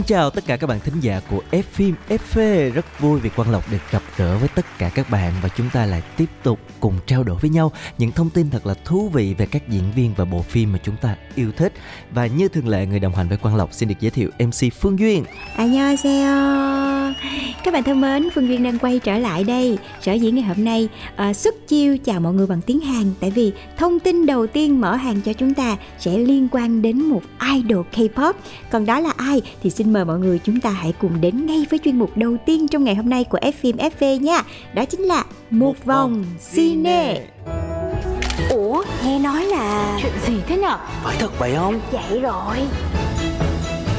Xin 0.00 0.06
chào 0.06 0.30
tất 0.30 0.44
cả 0.46 0.56
các 0.56 0.66
bạn 0.66 0.80
thính 0.80 1.00
giả 1.00 1.20
của 1.30 1.42
F 1.50 1.62
phim 1.72 1.94
FV 2.08 2.70
Rất 2.72 3.00
vui 3.00 3.20
vì 3.20 3.30
Quang 3.30 3.50
Lộc 3.50 3.72
được 3.72 3.78
gặp 3.90 4.02
gỡ 4.20 4.38
với 4.38 4.48
tất 4.54 4.66
cả 4.78 4.90
các 4.94 5.10
bạn 5.10 5.32
Và 5.42 5.48
chúng 5.56 5.70
ta 5.72 5.86
lại 5.86 6.02
tiếp 6.16 6.28
tục 6.42 6.58
cùng 6.80 6.94
trao 7.06 7.22
đổi 7.22 7.38
với 7.40 7.50
nhau. 7.50 7.72
Những 7.98 8.12
thông 8.12 8.30
tin 8.30 8.50
thật 8.50 8.66
là 8.66 8.74
thú 8.84 9.08
vị 9.08 9.34
về 9.38 9.46
các 9.46 9.68
diễn 9.68 9.92
viên 9.94 10.14
và 10.16 10.24
bộ 10.24 10.42
phim 10.42 10.72
mà 10.72 10.78
chúng 10.82 10.96
ta 10.96 11.16
yêu 11.34 11.52
thích. 11.56 11.72
Và 12.10 12.26
như 12.26 12.48
thường 12.48 12.68
lệ 12.68 12.86
người 12.86 12.98
đồng 13.00 13.14
hành 13.14 13.28
với 13.28 13.38
Quang 13.38 13.56
Lộc 13.56 13.72
xin 13.72 13.88
được 13.88 13.94
giới 14.00 14.10
thiệu 14.10 14.30
MC 14.38 14.72
Phương 14.80 14.98
Duyên. 14.98 15.24
À, 15.24 15.34
Annyeonghaseyo 15.56 17.14
Các 17.64 17.74
bạn 17.74 17.82
thân 17.82 18.00
mến, 18.00 18.28
Phương 18.34 18.48
Duyên 18.48 18.62
đang 18.62 18.78
quay 18.78 18.98
trở 18.98 19.18
lại 19.18 19.44
đây 19.44 19.78
Sở 20.00 20.12
diễn 20.12 20.34
ngày 20.34 20.44
hôm 20.44 20.64
nay 20.64 20.88
uh, 21.30 21.36
xuất 21.36 21.68
chiêu 21.68 21.96
chào 22.04 22.20
mọi 22.20 22.32
người 22.32 22.46
bằng 22.46 22.60
tiếng 22.60 22.80
Hàn. 22.80 23.04
Tại 23.20 23.30
vì 23.30 23.52
thông 23.76 24.00
tin 24.00 24.26
đầu 24.26 24.46
tiên 24.46 24.80
mở 24.80 24.94
hàng 24.94 25.20
cho 25.20 25.32
chúng 25.32 25.54
ta 25.54 25.76
sẽ 25.98 26.18
liên 26.18 26.48
quan 26.52 26.82
đến 26.82 27.02
một 27.02 27.22
idol 27.54 27.86
K-pop. 27.94 28.32
Còn 28.70 28.86
đó 28.86 29.00
là 29.00 29.12
ai 29.16 29.42
thì 29.62 29.70
xin 29.70 29.92
mời 29.92 30.04
mọi 30.04 30.18
người 30.18 30.38
chúng 30.44 30.60
ta 30.60 30.70
hãy 30.70 30.92
cùng 31.00 31.20
đến 31.20 31.46
ngay 31.46 31.66
với 31.70 31.78
chuyên 31.84 31.98
mục 31.98 32.16
đầu 32.16 32.36
tiên 32.46 32.68
trong 32.68 32.84
ngày 32.84 32.94
hôm 32.94 33.10
nay 33.10 33.24
của 33.24 33.38
F 33.38 33.52
phim 33.52 33.76
FV 33.76 34.09
nha. 34.18 34.42
Đó 34.74 34.84
chính 34.84 35.00
là 35.00 35.24
Một, 35.50 35.84
vòng 35.84 36.24
cine. 36.54 37.26
Ủa, 38.50 38.84
nghe 39.04 39.18
nói 39.18 39.44
là 39.44 39.98
chuyện 40.02 40.12
gì 40.26 40.34
thế 40.46 40.56
nhở? 40.56 40.78
Phải 41.02 41.16
thật 41.18 41.38
vậy 41.38 41.54
không? 41.54 41.80
Vậy 41.92 42.20
rồi. 42.20 42.56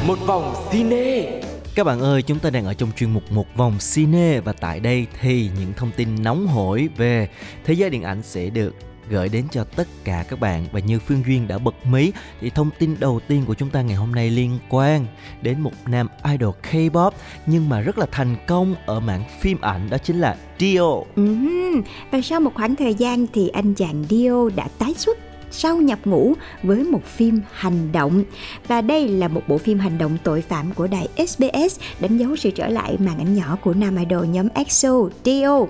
Một 0.08 0.17
vòng 0.26 0.54
cine. 0.72 1.42
Các 1.76 1.84
bạn 1.84 2.00
ơi, 2.00 2.22
chúng 2.22 2.39
ta 2.39 2.50
đang 2.50 2.66
ở 2.66 2.73
trong 2.73 2.92
chuyên 2.98 3.12
mục 3.12 3.23
Một 3.32 3.45
vòng 3.56 3.78
cine 3.95 4.39
Và 4.39 4.54
tại 4.54 4.80
đây 4.80 5.08
thì 5.22 5.50
những 5.59 5.73
thông 5.78 5.92
tin 5.98 6.23
nóng 6.23 6.48
hổi 6.48 6.89
về 6.98 7.30
thế 7.66 7.73
giới 7.73 7.89
điện 7.89 8.04
ảnh 8.04 8.22
sẽ 8.23 8.50
được 8.50 8.76
gửi 9.12 9.30
đến 9.30 9.45
cho 9.52 9.64
tất 9.64 9.88
cả 10.04 10.26
các 10.30 10.40
bạn. 10.40 10.66
Và 10.72 10.80
như 10.80 11.00
Phương 11.00 11.23
Duyên 11.28 11.48
đã 11.48 11.58
bật 11.58 11.86
mí 11.86 12.12
thì 12.42 12.50
thông 12.50 12.70
tin 12.80 12.95
đầu 13.00 13.20
tiên 13.28 13.44
của 13.48 13.54
chúng 13.54 13.70
ta 13.70 13.81
ngày 13.81 13.95
hôm 13.95 14.12
nay 14.12 14.30
liên 14.30 14.59
quan 14.70 15.06
đến 15.42 15.62
một 15.62 15.72
nam 15.86 16.08
idol 16.31 16.56
K-pop 16.72 17.12
nhưng 17.45 17.70
mà 17.70 17.82
rất 17.82 17.98
là 17.98 18.06
thành 18.12 18.36
công 18.48 18.76
ở 18.86 19.00
mảng 19.00 19.23
phim 19.42 19.62
ảnh 19.62 19.89
đó 19.89 19.98
chính 19.98 20.20
là 20.20 20.36
Dio. 20.59 20.89
Ừm, 21.16 21.82
Và 22.12 22.22
sau 22.22 22.39
một 22.39 22.52
khoảng 22.54 22.76
thời 22.76 22.94
gian 22.94 23.28
thì 23.34 23.48
anh 23.48 23.73
chàng 23.73 24.04
Dio 24.09 24.50
đã 24.56 24.67
tái 24.78 24.94
xuất 24.98 25.31
sau 25.52 25.78
nhập 25.78 26.00
ngũ 26.06 26.34
với 26.64 26.84
một 26.84 27.06
phim 27.06 27.42
hành 27.52 27.92
động. 27.92 28.24
Và 28.68 28.82
đây 28.82 29.08
là 29.08 29.28
một 29.28 29.42
bộ 29.48 29.58
phim 29.58 29.80
hành 29.80 29.98
động 29.98 30.18
tội 30.24 30.42
phạm 30.42 30.74
của 30.74 30.88
đài 30.88 31.08
SBS 31.28 31.80
đánh 32.00 32.18
dấu 32.18 32.36
sự 32.36 32.52
trở 32.52 32.68
lại 32.68 32.98
màn 33.00 33.18
ảnh 33.18 33.36
nhỏ 33.36 33.58
của 33.62 33.74
nam 33.74 33.96
idol 33.98 34.28
nhóm 34.28 34.48
EXO 34.54 35.10
Dio 35.26 35.66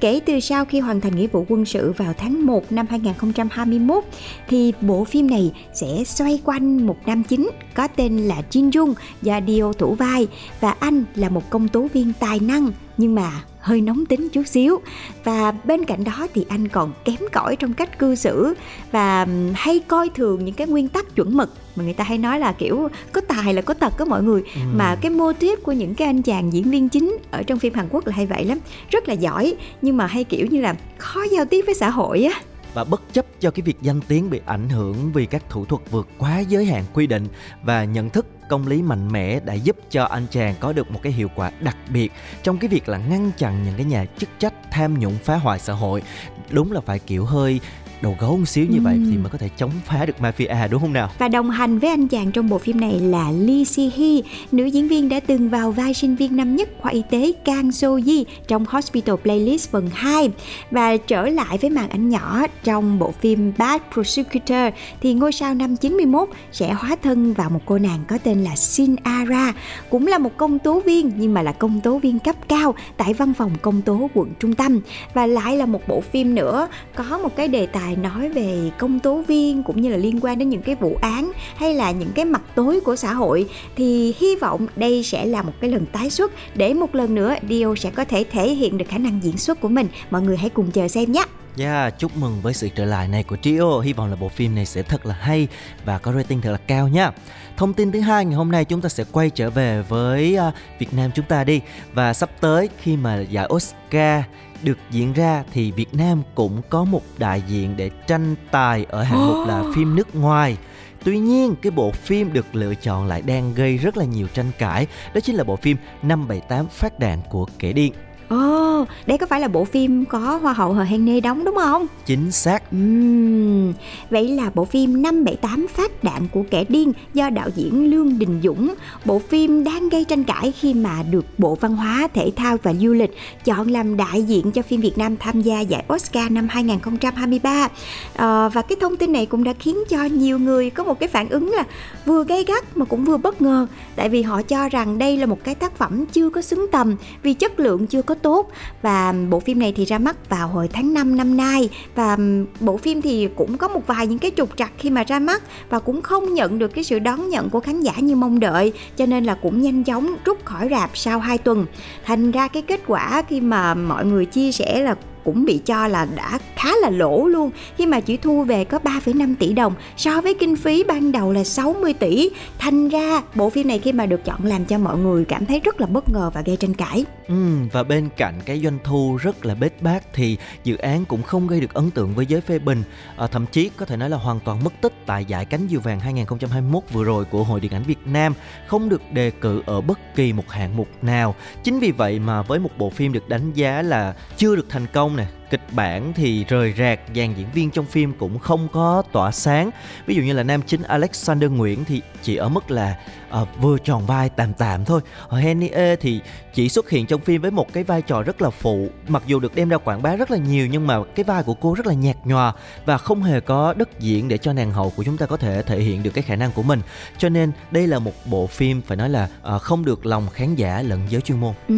kể 0.00 0.20
từ 0.26 0.40
sau 0.40 0.64
khi 0.64 0.80
hoàn 0.80 1.00
thành 1.00 1.16
nghĩa 1.16 1.26
vụ 1.26 1.46
quân 1.48 1.64
sự 1.64 1.92
vào 1.96 2.12
tháng 2.18 2.46
1 2.46 2.72
năm 2.72 2.86
2021 2.90 4.04
thì 4.48 4.72
bộ 4.80 5.04
phim 5.04 5.30
này 5.30 5.52
sẽ 5.74 6.04
xoay 6.04 6.40
quanh 6.44 6.86
một 6.86 6.96
nam 7.06 7.22
chính 7.22 7.50
có 7.74 7.88
tên 7.88 8.18
là 8.18 8.42
Jin 8.50 8.70
Jung 8.70 8.94
do 9.22 9.40
Dio 9.46 9.72
thủ 9.72 9.94
vai, 9.94 10.26
và 10.60 10.70
anh 10.70 11.04
là 11.14 11.28
một 11.28 11.50
công 11.50 11.68
tố 11.68 11.88
viên 11.92 12.12
tài 12.20 12.40
năng 12.40 12.72
nhưng 12.96 13.14
mà 13.14 13.30
hơi 13.60 13.80
nóng 13.80 14.06
tính 14.06 14.28
chút 14.28 14.42
xíu. 14.46 14.80
Và 15.24 15.52
bên 15.64 15.84
cạnh 15.84 16.04
đó 16.04 16.26
thì 16.34 16.44
anh 16.48 16.68
còn 16.68 16.92
kém 17.04 17.16
cỏi 17.32 17.56
trong 17.56 17.74
cách 17.74 17.98
cư 17.98 18.14
xử 18.14 18.54
và 18.92 19.26
hay 19.54 19.78
coi 19.78 20.08
thường 20.14 20.44
những 20.44 20.54
cái 20.54 20.66
nguyên 20.66 20.88
tắc 20.88 21.14
chuẩn 21.14 21.36
mực 21.36 21.54
mà 21.76 21.84
người 21.84 21.92
ta 21.92 22.04
hay 22.04 22.18
nói 22.18 22.38
là 22.38 22.52
kiểu 22.52 22.88
có 23.12 23.20
tài 23.20 23.54
là 23.54 23.62
có 23.62 23.74
tật 23.74 23.98
đó 23.98 24.04
mọi 24.04 24.22
người. 24.22 24.42
Mà 24.74 24.96
cái 25.00 25.10
mô 25.10 25.32
típ 25.32 25.62
của 25.62 25.72
những 25.72 25.94
cái 25.94 26.06
anh 26.06 26.22
chàng 26.22 26.52
diễn 26.52 26.70
viên 26.70 26.88
chính 26.88 27.16
ở 27.30 27.42
trong 27.42 27.58
phim 27.58 27.74
Hàn 27.74 27.88
Quốc 27.90 28.06
là 28.06 28.12
hay 28.16 28.26
vậy 28.26 28.44
lắm. 28.44 28.58
Rất 28.90 29.08
là 29.08 29.14
giỏi 29.14 29.54
nhưng 29.82 29.96
mà 29.96 30.06
hay 30.06 30.24
kiểu 30.24 30.46
như 30.46 30.60
là 30.60 30.74
khó 30.98 31.22
giao 31.32 31.44
tiếp 31.44 31.62
với 31.66 31.74
xã 31.74 31.90
hội 31.90 32.22
á 32.22 32.40
và 32.74 32.84
bất 32.84 33.02
chấp 33.12 33.26
cho 33.40 33.50
cái 33.50 33.62
việc 33.62 33.76
danh 33.82 34.00
tiếng 34.08 34.30
bị 34.30 34.40
ảnh 34.46 34.68
hưởng 34.68 35.12
vì 35.12 35.26
các 35.26 35.42
thủ 35.48 35.64
thuật 35.64 35.82
vượt 35.90 36.08
quá 36.18 36.40
giới 36.40 36.66
hạn 36.66 36.84
quy 36.94 37.06
định 37.06 37.28
và 37.62 37.84
nhận 37.84 38.10
thức 38.10 38.26
công 38.48 38.66
lý 38.66 38.82
mạnh 38.82 39.12
mẽ 39.12 39.40
đã 39.40 39.54
giúp 39.54 39.76
cho 39.90 40.04
anh 40.04 40.26
chàng 40.30 40.54
có 40.60 40.72
được 40.72 40.90
một 40.90 41.00
cái 41.02 41.12
hiệu 41.12 41.28
quả 41.34 41.50
đặc 41.60 41.76
biệt 41.92 42.12
trong 42.42 42.58
cái 42.58 42.68
việc 42.68 42.88
là 42.88 42.98
ngăn 42.98 43.30
chặn 43.36 43.64
những 43.64 43.74
cái 43.76 43.84
nhà 43.84 44.04
chức 44.18 44.28
trách 44.38 44.54
tham 44.70 44.98
nhũng 44.98 45.18
phá 45.24 45.36
hoại 45.36 45.58
xã 45.58 45.72
hội. 45.72 46.02
Đúng 46.50 46.72
là 46.72 46.80
phải 46.80 46.98
kiểu 46.98 47.24
hơi 47.24 47.60
đầu 48.04 48.16
gấu 48.20 48.36
một 48.36 48.46
xíu 48.46 48.66
như 48.66 48.80
vậy 48.80 49.00
thì 49.10 49.16
mới 49.16 49.30
có 49.30 49.38
thể 49.38 49.48
chống 49.56 49.70
phá 49.84 50.06
được 50.06 50.14
mafia 50.20 50.68
đúng 50.68 50.80
không 50.80 50.92
nào? 50.92 51.10
Và 51.18 51.28
đồng 51.28 51.50
hành 51.50 51.78
với 51.78 51.90
anh 51.90 52.08
chàng 52.08 52.32
trong 52.32 52.48
bộ 52.48 52.58
phim 52.58 52.80
này 52.80 53.00
là 53.00 53.30
Lee 53.30 53.64
Si 53.64 53.90
Hee, 53.96 54.20
nữ 54.52 54.64
diễn 54.64 54.88
viên 54.88 55.08
đã 55.08 55.20
từng 55.20 55.48
vào 55.48 55.70
vai 55.70 55.94
sinh 55.94 56.16
viên 56.16 56.36
năm 56.36 56.56
nhất 56.56 56.68
khoa 56.80 56.92
y 56.92 57.02
tế 57.10 57.32
Kang 57.44 57.72
So 57.72 57.88
Ji 57.88 58.24
trong 58.48 58.64
Hospital 58.68 59.16
Playlist 59.22 59.70
phần 59.70 59.90
2 59.92 60.30
và 60.70 60.96
trở 60.96 61.26
lại 61.26 61.58
với 61.58 61.70
màn 61.70 61.88
ảnh 61.88 62.08
nhỏ 62.08 62.46
trong 62.64 62.98
bộ 62.98 63.12
phim 63.20 63.52
Bad 63.58 63.82
Prosecutor 63.92 64.74
thì 65.00 65.14
ngôi 65.14 65.32
sao 65.32 65.54
năm 65.54 65.76
91 65.76 66.28
sẽ 66.52 66.72
hóa 66.72 66.96
thân 67.02 67.32
vào 67.32 67.50
một 67.50 67.60
cô 67.66 67.78
nàng 67.78 68.04
có 68.08 68.18
tên 68.18 68.44
là 68.44 68.56
Shin 68.56 68.96
Ara, 69.02 69.52
cũng 69.90 70.06
là 70.06 70.18
một 70.18 70.36
công 70.36 70.58
tố 70.58 70.80
viên 70.80 71.12
nhưng 71.16 71.34
mà 71.34 71.42
là 71.42 71.52
công 71.52 71.80
tố 71.80 71.98
viên 71.98 72.18
cấp 72.18 72.36
cao 72.48 72.74
tại 72.96 73.14
văn 73.14 73.34
phòng 73.34 73.50
công 73.62 73.82
tố 73.82 74.10
quận 74.14 74.28
trung 74.38 74.54
tâm. 74.54 74.80
Và 75.14 75.26
lại 75.26 75.56
là 75.56 75.66
một 75.66 75.88
bộ 75.88 76.00
phim 76.00 76.34
nữa 76.34 76.68
có 76.94 77.18
một 77.18 77.36
cái 77.36 77.48
đề 77.48 77.66
tài 77.66 77.93
nói 77.96 78.28
về 78.28 78.70
công 78.78 79.00
tố 79.00 79.22
viên 79.28 79.62
cũng 79.62 79.82
như 79.82 79.90
là 79.90 79.96
liên 79.96 80.20
quan 80.20 80.38
đến 80.38 80.48
những 80.48 80.62
cái 80.62 80.74
vụ 80.74 80.98
án 81.00 81.32
hay 81.56 81.74
là 81.74 81.90
những 81.90 82.12
cái 82.14 82.24
mặt 82.24 82.42
tối 82.54 82.80
của 82.80 82.96
xã 82.96 83.12
hội 83.12 83.48
thì 83.76 84.14
hy 84.18 84.36
vọng 84.36 84.66
đây 84.76 85.02
sẽ 85.02 85.26
là 85.26 85.42
một 85.42 85.52
cái 85.60 85.70
lần 85.70 85.86
tái 85.86 86.10
xuất 86.10 86.32
để 86.54 86.74
một 86.74 86.94
lần 86.94 87.14
nữa 87.14 87.34
Dio 87.48 87.74
sẽ 87.74 87.90
có 87.90 88.04
thể 88.04 88.24
thể 88.30 88.48
hiện 88.48 88.78
được 88.78 88.88
khả 88.88 88.98
năng 88.98 89.20
diễn 89.22 89.38
xuất 89.38 89.60
của 89.60 89.68
mình 89.68 89.86
mọi 90.10 90.22
người 90.22 90.36
hãy 90.36 90.50
cùng 90.50 90.70
chờ 90.70 90.88
xem 90.88 91.12
nhé 91.12 91.24
Yeah, 91.58 91.98
chúc 91.98 92.16
mừng 92.16 92.40
với 92.42 92.54
sự 92.54 92.68
trở 92.74 92.84
lại 92.84 93.08
này 93.08 93.22
của 93.22 93.36
Trio. 93.36 93.80
Hy 93.80 93.92
vọng 93.92 94.10
là 94.10 94.16
bộ 94.16 94.28
phim 94.28 94.54
này 94.54 94.66
sẽ 94.66 94.82
thật 94.82 95.06
là 95.06 95.14
hay 95.14 95.48
và 95.84 95.98
có 95.98 96.12
rating 96.12 96.40
thật 96.40 96.50
là 96.50 96.58
cao 96.58 96.88
nha. 96.88 97.10
Thông 97.56 97.74
tin 97.74 97.92
thứ 97.92 98.00
hai 98.00 98.24
ngày 98.24 98.34
hôm 98.34 98.50
nay 98.50 98.64
chúng 98.64 98.80
ta 98.80 98.88
sẽ 98.88 99.04
quay 99.12 99.30
trở 99.30 99.50
về 99.50 99.82
với 99.82 100.36
à, 100.36 100.52
Việt 100.78 100.94
Nam 100.94 101.10
chúng 101.14 101.24
ta 101.24 101.44
đi 101.44 101.60
và 101.92 102.12
sắp 102.12 102.30
tới 102.40 102.68
khi 102.82 102.96
mà 102.96 103.20
giải 103.20 103.48
Oscar 103.54 104.24
được 104.64 104.78
diễn 104.90 105.12
ra 105.12 105.44
thì 105.52 105.70
Việt 105.70 105.94
Nam 105.94 106.22
cũng 106.34 106.62
có 106.70 106.84
một 106.84 107.02
đại 107.18 107.42
diện 107.48 107.76
để 107.76 107.90
tranh 108.06 108.34
tài 108.50 108.86
ở 108.88 109.02
hạng 109.02 109.26
mục 109.26 109.48
là 109.48 109.62
phim 109.74 109.96
nước 109.96 110.14
ngoài. 110.14 110.56
Tuy 111.04 111.18
nhiên, 111.18 111.54
cái 111.62 111.70
bộ 111.70 111.90
phim 111.90 112.32
được 112.32 112.54
lựa 112.54 112.74
chọn 112.74 113.06
lại 113.06 113.22
đang 113.22 113.54
gây 113.54 113.76
rất 113.76 113.96
là 113.96 114.04
nhiều 114.04 114.26
tranh 114.34 114.50
cãi, 114.58 114.86
đó 115.14 115.20
chính 115.20 115.36
là 115.36 115.44
bộ 115.44 115.56
phim 115.56 115.76
578 116.02 116.66
phát 116.68 116.98
đạn 116.98 117.18
của 117.30 117.46
Kẻ 117.58 117.72
Điên. 117.72 117.92
Ồ, 118.28 118.86
đây 119.06 119.18
có 119.18 119.26
phải 119.26 119.40
là 119.40 119.48
bộ 119.48 119.64
phim 119.64 120.04
có 120.04 120.18
Hoa 120.18 120.52
hậu 120.52 120.72
Hờ 120.72 120.82
Hen 120.82 121.04
Nê 121.04 121.20
đóng 121.20 121.44
đúng 121.44 121.56
không? 121.56 121.86
Chính 122.06 122.32
xác 122.32 122.70
Ừm, 122.70 123.72
vậy 124.10 124.28
là 124.28 124.50
bộ 124.54 124.64
phim 124.64 125.02
578 125.02 125.66
phát 125.74 126.04
đạn 126.04 126.28
của 126.32 126.42
kẻ 126.50 126.64
điên 126.68 126.92
do 127.14 127.30
đạo 127.30 127.48
diễn 127.54 127.90
Lương 127.90 128.18
Đình 128.18 128.40
Dũng. 128.44 128.74
Bộ 129.04 129.18
phim 129.18 129.64
đang 129.64 129.88
gây 129.88 130.04
tranh 130.04 130.24
cãi 130.24 130.52
khi 130.52 130.74
mà 130.74 131.02
được 131.10 131.24
Bộ 131.38 131.54
Văn 131.54 131.76
hóa, 131.76 132.08
Thể 132.14 132.32
thao 132.36 132.56
và 132.62 132.74
Du 132.74 132.92
lịch 132.92 133.16
chọn 133.44 133.68
làm 133.70 133.96
đại 133.96 134.22
diện 134.22 134.52
cho 134.52 134.62
phim 134.62 134.80
Việt 134.80 134.98
Nam 134.98 135.16
tham 135.16 135.42
gia 135.42 135.60
giải 135.60 135.84
Oscar 135.94 136.32
năm 136.32 136.48
2023. 136.50 137.68
Ờ, 138.16 138.50
và 138.52 138.62
cái 138.62 138.76
thông 138.80 138.96
tin 138.96 139.12
này 139.12 139.26
cũng 139.26 139.44
đã 139.44 139.52
khiến 139.58 139.76
cho 139.88 140.04
nhiều 140.04 140.38
người 140.38 140.70
có 140.70 140.84
một 140.84 141.00
cái 141.00 141.08
phản 141.08 141.28
ứng 141.28 141.50
là 141.50 141.64
vừa 142.06 142.24
gay 142.24 142.44
gắt 142.44 142.76
mà 142.76 142.84
cũng 142.84 143.04
vừa 143.04 143.16
bất 143.16 143.42
ngờ. 143.42 143.66
Tại 143.96 144.08
vì 144.08 144.22
họ 144.22 144.42
cho 144.42 144.68
rằng 144.68 144.98
đây 144.98 145.16
là 145.16 145.26
một 145.26 145.44
cái 145.44 145.54
tác 145.54 145.76
phẩm 145.76 146.06
chưa 146.06 146.30
có 146.30 146.42
xứng 146.42 146.66
tầm 146.72 146.96
vì 147.22 147.34
chất 147.34 147.60
lượng 147.60 147.86
chưa 147.86 148.02
có 148.02 148.13
tốt. 148.14 148.50
Và 148.82 149.14
bộ 149.30 149.40
phim 149.40 149.58
này 149.58 149.72
thì 149.76 149.84
ra 149.84 149.98
mắt 149.98 150.28
vào 150.28 150.48
hồi 150.48 150.68
tháng 150.72 150.94
5 150.94 151.16
năm 151.16 151.36
nay 151.36 151.68
và 151.94 152.16
bộ 152.60 152.76
phim 152.76 153.02
thì 153.02 153.28
cũng 153.36 153.58
có 153.58 153.68
một 153.68 153.86
vài 153.86 154.06
những 154.06 154.18
cái 154.18 154.30
trục 154.36 154.56
trặc 154.56 154.72
khi 154.78 154.90
mà 154.90 155.04
ra 155.04 155.18
mắt 155.18 155.42
và 155.70 155.78
cũng 155.78 156.02
không 156.02 156.34
nhận 156.34 156.58
được 156.58 156.68
cái 156.68 156.84
sự 156.84 156.98
đón 156.98 157.28
nhận 157.28 157.50
của 157.50 157.60
khán 157.60 157.80
giả 157.80 157.92
như 157.98 158.16
mong 158.16 158.40
đợi, 158.40 158.72
cho 158.96 159.06
nên 159.06 159.24
là 159.24 159.34
cũng 159.34 159.62
nhanh 159.62 159.84
chóng 159.84 160.16
rút 160.24 160.44
khỏi 160.44 160.68
rạp 160.70 160.90
sau 160.94 161.18
2 161.18 161.38
tuần 161.38 161.66
thành 162.04 162.30
ra 162.30 162.48
cái 162.48 162.62
kết 162.62 162.80
quả 162.86 163.22
khi 163.28 163.40
mà 163.40 163.74
mọi 163.74 164.04
người 164.04 164.24
chia 164.24 164.52
sẻ 164.52 164.82
là 164.82 164.94
cũng 165.24 165.44
bị 165.44 165.58
cho 165.58 165.88
là 165.88 166.06
đã 166.16 166.38
khá 166.56 166.70
là 166.82 166.90
lỗ 166.90 167.26
luôn 167.26 167.50
khi 167.76 167.86
mà 167.86 168.00
chỉ 168.00 168.16
thu 168.16 168.42
về 168.42 168.64
có 168.64 168.78
3,5 168.84 169.34
tỷ 169.38 169.52
đồng 169.52 169.74
so 169.96 170.20
với 170.20 170.34
kinh 170.34 170.56
phí 170.56 170.84
ban 170.84 171.12
đầu 171.12 171.32
là 171.32 171.44
60 171.44 171.92
tỷ. 171.92 172.30
Thành 172.58 172.88
ra 172.88 173.22
bộ 173.34 173.50
phim 173.50 173.68
này 173.68 173.78
khi 173.78 173.92
mà 173.92 174.06
được 174.06 174.24
chọn 174.24 174.44
làm 174.44 174.64
cho 174.64 174.78
mọi 174.78 174.98
người 174.98 175.24
cảm 175.24 175.46
thấy 175.46 175.60
rất 175.60 175.80
là 175.80 175.86
bất 175.86 176.04
ngờ 176.08 176.30
và 176.34 176.40
gây 176.40 176.56
tranh 176.56 176.74
cãi. 176.74 177.04
Ừ, 177.28 177.34
và 177.72 177.82
bên 177.82 178.08
cạnh 178.16 178.34
cái 178.44 178.60
doanh 178.60 178.78
thu 178.84 179.16
rất 179.16 179.46
là 179.46 179.54
bết 179.54 179.82
bát 179.82 180.04
thì 180.14 180.36
dự 180.64 180.76
án 180.76 181.04
cũng 181.04 181.22
không 181.22 181.46
gây 181.46 181.60
được 181.60 181.74
ấn 181.74 181.90
tượng 181.90 182.14
với 182.14 182.26
giới 182.26 182.40
phê 182.40 182.58
bình. 182.58 182.82
À, 183.16 183.26
thậm 183.26 183.46
chí 183.46 183.70
có 183.76 183.86
thể 183.86 183.96
nói 183.96 184.10
là 184.10 184.16
hoàn 184.16 184.40
toàn 184.40 184.64
mất 184.64 184.72
tích 184.80 184.92
tại 185.06 185.24
giải 185.24 185.44
cánh 185.44 185.66
diều 185.70 185.80
vàng 185.80 186.00
2021 186.00 186.82
vừa 186.92 187.04
rồi 187.04 187.24
của 187.24 187.44
Hội 187.44 187.60
Điện 187.60 187.72
ảnh 187.74 187.82
Việt 187.82 188.06
Nam, 188.06 188.34
không 188.66 188.88
được 188.88 189.02
đề 189.12 189.30
cử 189.30 189.62
ở 189.66 189.80
bất 189.80 189.98
kỳ 190.14 190.32
một 190.32 190.50
hạng 190.50 190.76
mục 190.76 190.88
nào. 191.02 191.34
Chính 191.64 191.78
vì 191.78 191.90
vậy 191.90 192.18
mà 192.18 192.42
với 192.42 192.58
một 192.58 192.70
bộ 192.78 192.90
phim 192.90 193.12
được 193.12 193.28
đánh 193.28 193.52
giá 193.52 193.82
là 193.82 194.14
chưa 194.36 194.56
được 194.56 194.66
thành 194.68 194.86
công 194.92 195.13
nè, 195.14 195.26
kịch 195.50 195.60
bản 195.72 196.12
thì 196.14 196.44
rời 196.44 196.74
rạc 196.78 197.00
dàn 197.16 197.34
diễn 197.34 197.46
viên 197.54 197.70
trong 197.70 197.86
phim 197.86 198.12
cũng 198.12 198.38
không 198.38 198.68
có 198.72 199.02
tỏa 199.12 199.30
sáng. 199.30 199.70
Ví 200.06 200.14
dụ 200.14 200.22
như 200.22 200.32
là 200.32 200.42
nam 200.42 200.62
chính 200.62 200.82
Alexander 200.82 201.50
Nguyễn 201.50 201.84
thì 201.84 202.02
chỉ 202.22 202.36
ở 202.36 202.48
mức 202.48 202.70
là 202.70 202.96
à, 203.30 203.40
vừa 203.60 203.78
tròn 203.78 204.06
vai 204.06 204.28
tạm 204.28 204.52
tạm 204.52 204.84
thôi. 204.84 205.00
Ở 205.28 205.38
Henny 205.38 205.68
E 205.68 205.96
thì 205.96 206.20
chỉ 206.54 206.68
xuất 206.68 206.90
hiện 206.90 207.06
trong 207.06 207.20
phim 207.20 207.42
với 207.42 207.50
một 207.50 207.72
cái 207.72 207.84
vai 207.84 208.02
trò 208.02 208.22
rất 208.22 208.42
là 208.42 208.50
phụ. 208.50 208.88
Mặc 209.08 209.22
dù 209.26 209.40
được 209.40 209.54
đem 209.54 209.68
ra 209.68 209.78
quảng 209.78 210.02
bá 210.02 210.16
rất 210.16 210.30
là 210.30 210.38
nhiều 210.38 210.66
nhưng 210.66 210.86
mà 210.86 210.98
cái 211.14 211.24
vai 211.24 211.42
của 211.42 211.54
cô 211.54 211.74
rất 211.74 211.86
là 211.86 211.94
nhạt 211.94 212.16
nhòa 212.24 212.52
và 212.86 212.98
không 212.98 213.22
hề 213.22 213.40
có 213.40 213.74
đất 213.74 214.00
diễn 214.00 214.28
để 214.28 214.38
cho 214.38 214.52
nàng 214.52 214.72
hậu 214.72 214.92
của 214.96 215.04
chúng 215.04 215.16
ta 215.16 215.26
có 215.26 215.36
thể 215.36 215.62
thể 215.62 215.80
hiện 215.80 216.02
được 216.02 216.10
cái 216.14 216.22
khả 216.22 216.36
năng 216.36 216.52
của 216.52 216.62
mình. 216.62 216.80
Cho 217.18 217.28
nên 217.28 217.52
đây 217.70 217.86
là 217.86 217.98
một 217.98 218.12
bộ 218.24 218.46
phim 218.46 218.82
phải 218.82 218.96
nói 218.96 219.08
là 219.08 219.28
à, 219.42 219.58
không 219.58 219.84
được 219.84 220.06
lòng 220.06 220.26
khán 220.32 220.54
giả 220.54 220.82
lẫn 220.82 221.00
giới 221.08 221.20
chuyên 221.20 221.40
môn. 221.40 221.54
Ừ, 221.68 221.74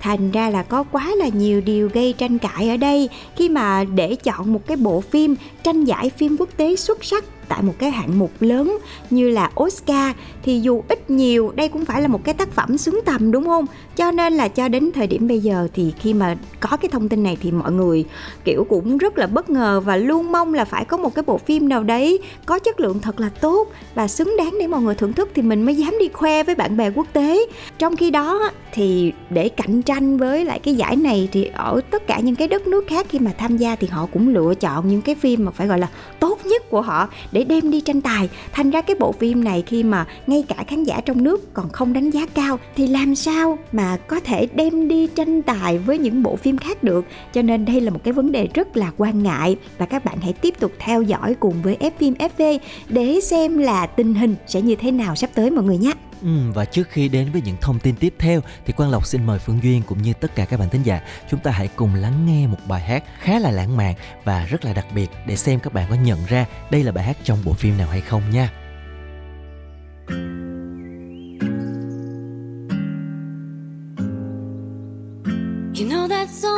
thành 0.00 0.30
ra 0.30 0.50
là 0.50 0.62
có 0.62 0.82
quá 0.82 1.10
là 1.18 1.28
nhiều 1.28 1.60
điều 1.60 1.88
gây 1.88 2.14
tranh 2.18 2.38
cãi 2.38 2.69
ở 2.70 2.76
đây 2.76 3.08
khi 3.36 3.48
mà 3.48 3.84
để 3.84 4.14
chọn 4.14 4.52
một 4.52 4.66
cái 4.66 4.76
bộ 4.76 5.00
phim, 5.00 5.34
tranh 5.62 5.84
giải 5.84 6.10
phim 6.10 6.36
quốc 6.38 6.48
tế 6.56 6.76
xuất 6.76 7.04
sắc 7.04 7.24
tại 7.48 7.62
một 7.62 7.74
cái 7.78 7.90
hạng 7.90 8.18
mục 8.18 8.30
lớn 8.40 8.78
như 9.10 9.28
là 9.28 9.50
Oscar, 9.62 10.16
thì 10.42 10.60
dù 10.60 10.82
ít 10.88 11.10
nhiều, 11.10 11.52
đây 11.56 11.68
cũng 11.68 11.84
phải 11.84 12.02
là 12.02 12.08
một 12.08 12.24
cái 12.24 12.34
tác 12.34 12.52
phẩm 12.52 12.78
xứng 12.78 13.00
tầm, 13.04 13.30
đúng 13.30 13.44
không? 13.44 13.66
Cho 14.00 14.10
nên 14.10 14.32
là 14.32 14.48
cho 14.48 14.68
đến 14.68 14.90
thời 14.94 15.06
điểm 15.06 15.28
bây 15.28 15.38
giờ 15.38 15.68
thì 15.74 15.92
khi 15.98 16.14
mà 16.14 16.36
có 16.60 16.76
cái 16.76 16.88
thông 16.88 17.08
tin 17.08 17.22
này 17.22 17.36
thì 17.40 17.52
mọi 17.52 17.72
người, 17.72 18.04
kiểu, 18.44 18.66
cũng 18.68 18.98
rất 18.98 19.18
là 19.18 19.26
bất 19.26 19.50
ngờ 19.50 19.80
và 19.84 19.96
luôn 19.96 20.32
mong 20.32 20.54
là 20.54 20.64
phải 20.64 20.84
có 20.84 20.96
một 20.96 21.14
cái 21.14 21.22
bộ 21.26 21.38
phim 21.38 21.68
nào 21.68 21.82
đấy 21.82 22.18
có 22.46 22.58
chất 22.58 22.80
lượng 22.80 23.00
thật 23.00 23.20
là 23.20 23.28
tốt 23.40 23.68
và 23.94 24.08
xứng 24.08 24.34
đáng 24.38 24.54
để 24.60 24.66
mọi 24.66 24.80
người 24.80 24.94
thưởng 24.94 25.12
thức 25.12 25.28
thì 25.34 25.42
mình 25.42 25.62
mới 25.62 25.76
dám 25.76 25.94
đi 26.00 26.08
khoe 26.12 26.42
với 26.42 26.54
bạn 26.54 26.76
bè 26.76 26.90
quốc 26.90 27.06
tế. 27.12 27.46
Trong 27.78 27.96
khi 27.96 28.10
đó 28.10 28.50
thì 28.72 29.12
để 29.30 29.48
cạnh 29.48 29.82
tranh 29.82 30.16
với 30.18 30.44
lại 30.44 30.58
cái 30.58 30.74
giải 30.74 30.96
này 30.96 31.28
thì 31.32 31.44
ở 31.44 31.80
tất 31.90 32.06
cả 32.06 32.20
những 32.20 32.36
cái 32.36 32.48
đất 32.48 32.66
nước 32.66 32.84
khác 32.88 33.06
khi 33.08 33.18
mà 33.18 33.32
tham 33.38 33.56
gia 33.56 33.76
thì 33.76 33.86
họ 33.86 34.06
cũng 34.12 34.28
lựa 34.28 34.54
chọn 34.54 34.88
những 34.88 35.02
cái 35.02 35.14
phim 35.14 35.44
mà 35.44 35.50
phải 35.50 35.66
gọi 35.66 35.78
là 35.78 35.88
tốt 36.20 36.38
nhất 36.46 36.70
của 36.70 36.80
họ 36.80 37.08
để 37.32 37.44
đem 37.44 37.70
đi 37.70 37.80
tranh 37.80 38.00
tài 38.00 38.28
thành 38.52 38.70
ra 38.70 38.80
cái 38.80 38.96
bộ 39.00 39.12
phim 39.12 39.44
này 39.44 39.62
khi 39.66 39.82
mà 39.82 40.06
ngay 40.26 40.44
cả 40.48 40.64
khán 40.68 40.84
giả 40.84 41.00
trong 41.04 41.24
nước 41.24 41.54
còn 41.54 41.68
không 41.68 41.92
đánh 41.92 42.10
giá 42.10 42.26
cao 42.34 42.58
thì 42.76 42.86
làm 42.86 43.14
sao 43.14 43.58
mà 43.72 43.89
có 43.96 44.20
thể 44.20 44.46
đem 44.54 44.88
đi 44.88 45.06
tranh 45.06 45.42
tài 45.42 45.78
với 45.78 45.98
những 45.98 46.22
bộ 46.22 46.36
phim 46.36 46.58
khác 46.58 46.82
được 46.82 47.06
cho 47.32 47.42
nên 47.42 47.64
đây 47.64 47.80
là 47.80 47.90
một 47.90 48.00
cái 48.04 48.12
vấn 48.12 48.32
đề 48.32 48.48
rất 48.54 48.76
là 48.76 48.92
quan 48.96 49.22
ngại 49.22 49.56
và 49.78 49.86
các 49.86 50.04
bạn 50.04 50.20
hãy 50.20 50.32
tiếp 50.32 50.54
tục 50.60 50.72
theo 50.78 51.02
dõi 51.02 51.34
cùng 51.40 51.62
với 51.62 51.76
F 51.80 51.90
phim 51.98 52.14
FV 52.14 52.58
để 52.88 53.20
xem 53.22 53.58
là 53.58 53.86
tình 53.86 54.14
hình 54.14 54.36
sẽ 54.46 54.62
như 54.62 54.74
thế 54.74 54.90
nào 54.90 55.16
sắp 55.16 55.30
tới 55.34 55.50
mọi 55.50 55.64
người 55.64 55.78
nhé. 55.78 55.92
Ừ, 56.22 56.28
và 56.54 56.64
trước 56.64 56.88
khi 56.90 57.08
đến 57.08 57.32
với 57.32 57.42
những 57.44 57.56
thông 57.60 57.78
tin 57.78 57.94
tiếp 57.94 58.14
theo 58.18 58.40
thì 58.66 58.72
Quang 58.72 58.90
Lộc 58.90 59.06
xin 59.06 59.26
mời 59.26 59.38
Phương 59.38 59.58
Duyên 59.62 59.82
cũng 59.86 60.02
như 60.02 60.12
tất 60.12 60.34
cả 60.34 60.44
các 60.44 60.60
bạn 60.60 60.68
thính 60.68 60.82
giả 60.82 61.00
chúng 61.30 61.40
ta 61.40 61.50
hãy 61.50 61.68
cùng 61.76 61.94
lắng 61.94 62.26
nghe 62.26 62.46
một 62.46 62.58
bài 62.68 62.80
hát 62.80 63.04
khá 63.18 63.38
là 63.38 63.50
lãng 63.50 63.76
mạn 63.76 63.94
và 64.24 64.46
rất 64.46 64.64
là 64.64 64.72
đặc 64.72 64.86
biệt 64.94 65.10
để 65.26 65.36
xem 65.36 65.60
các 65.60 65.72
bạn 65.72 65.86
có 65.90 65.96
nhận 65.96 66.18
ra 66.28 66.46
đây 66.70 66.84
là 66.84 66.92
bài 66.92 67.04
hát 67.04 67.16
trong 67.24 67.38
bộ 67.44 67.52
phim 67.52 67.78
nào 67.78 67.88
hay 67.88 68.00
không 68.00 68.22
nha. 68.30 68.50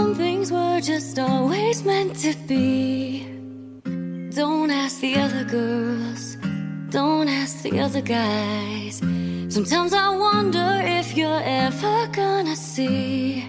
Some 0.02 0.16
things 0.16 0.50
were 0.50 0.81
just 0.81 1.16
always 1.16 1.84
meant 1.84 2.12
to 2.16 2.34
be. 2.49 3.25
Don't 4.40 4.70
ask 4.82 5.00
the 5.00 5.14
other 5.25 5.44
girls, 5.44 6.37
don't 6.90 7.28
ask 7.28 7.62
the 7.62 7.78
other 7.78 8.02
guys. 8.02 8.94
Sometimes 9.56 9.93
I 9.93 10.08
wonder 10.26 10.70
if 11.00 11.16
you're 11.16 11.44
ever 11.64 11.99
gonna 12.20 12.56
see. 12.56 13.46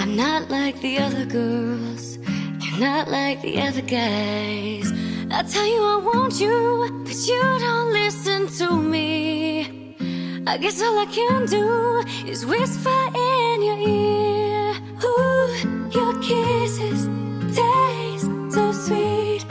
I'm 0.00 0.16
not 0.24 0.42
like 0.48 0.76
the 0.80 0.96
other 1.06 1.26
girls, 1.26 2.04
you're 2.64 2.82
not 2.90 3.04
like 3.18 3.38
the 3.42 3.56
other 3.66 3.86
guys. 4.00 4.86
I 5.36 5.40
tell 5.54 5.68
you 5.74 5.80
I 5.94 5.98
want 6.10 6.34
you, 6.44 6.58
but 7.06 7.18
you 7.30 7.44
don't 7.66 7.90
listen 8.00 8.40
to 8.58 8.68
me. 8.94 9.06
I 10.46 10.56
guess 10.62 10.80
all 10.80 10.98
I 11.06 11.08
can 11.18 11.40
do 11.58 11.66
is 12.32 12.46
whisper 12.46 13.00
in 13.28 13.56
your 13.68 13.80
ear. 13.96 14.31
Kisses 16.22 17.08
taste 17.52 18.30
so 18.54 18.72
sweet. 18.72 19.44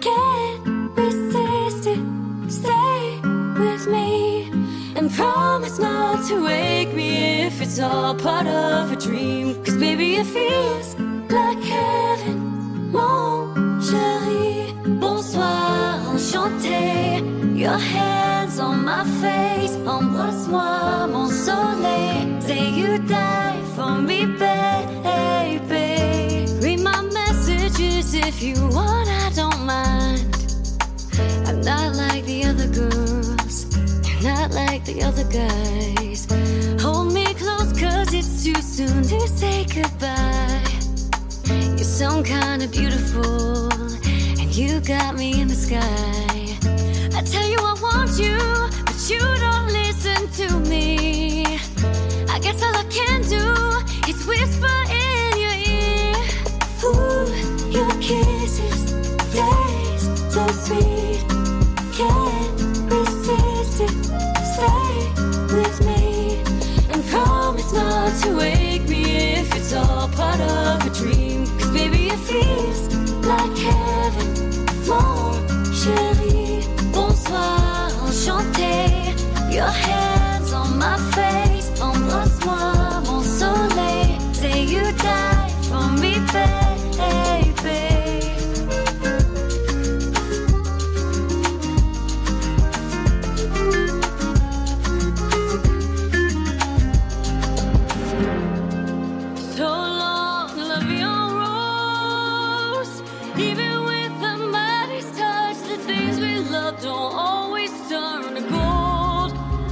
Can't 0.00 0.96
resist 0.96 1.86
it. 1.86 2.00
Stay 2.48 3.20
with 3.60 3.86
me 3.86 4.50
and 4.96 5.12
promise 5.12 5.78
not 5.78 6.26
to 6.28 6.42
wake 6.44 6.94
me 6.94 7.42
if 7.42 7.60
it's 7.60 7.78
all 7.78 8.14
part 8.14 8.46
of 8.46 8.90
a 8.90 8.96
dream. 8.96 9.62
Cause 9.62 9.76
baby, 9.76 10.16
it 10.16 10.26
feels 10.26 10.96
like 11.28 11.62
heaven. 11.62 12.90
Mon 12.90 13.80
chéri, 13.80 14.72
bonsoir, 14.98 16.00
enchanté. 16.10 17.20
Your 17.54 17.78
hands 17.78 18.58
on 18.58 18.82
my 18.82 19.04
face, 19.20 19.74
embrasse-moi, 19.76 21.06
mon 21.12 21.28
soleil. 21.28 22.40
Say 22.40 22.70
you 22.70 22.98
die 22.98 23.60
for 23.76 24.00
me, 24.00 24.24
baby. 24.24 24.97
If 28.40 28.44
you 28.44 28.68
want, 28.68 29.08
I 29.08 29.30
don't 29.34 29.66
mind. 29.66 30.32
I'm 31.48 31.60
not 31.60 31.96
like 31.96 32.24
the 32.24 32.44
other 32.44 32.68
girls, 32.68 33.66
you're 34.06 34.22
not 34.22 34.52
like 34.52 34.84
the 34.84 35.02
other 35.02 35.24
guys. 35.24 36.28
Hold 36.80 37.12
me 37.12 37.24
close, 37.34 37.72
cause 37.72 38.14
it's 38.14 38.44
too 38.44 38.54
soon 38.62 39.02
to 39.02 39.20
say 39.26 39.64
goodbye. 39.64 40.62
You're 41.76 41.78
some 41.78 42.22
kind 42.22 42.62
of 42.62 42.70
beautiful, 42.70 43.72
and 44.40 44.54
you 44.54 44.80
got 44.82 45.16
me 45.16 45.40
in 45.40 45.48
the 45.48 45.56
sky. 45.56 46.38
I 47.18 47.22
tell 47.22 47.48
you 47.48 47.58
I 47.58 47.74
want 47.82 48.20
you, 48.20 48.38
but 48.86 48.98
you 49.10 49.18
don't 49.18 49.68
listen 49.72 50.30
to 50.46 50.60
me. 50.70 51.44
I 52.28 52.38
guess 52.38 52.62
all 52.62 52.76
I 52.76 52.84
can 52.84 53.20
do 53.22 54.08
is 54.08 54.24
whisper 54.26 54.97
away. 68.28 68.57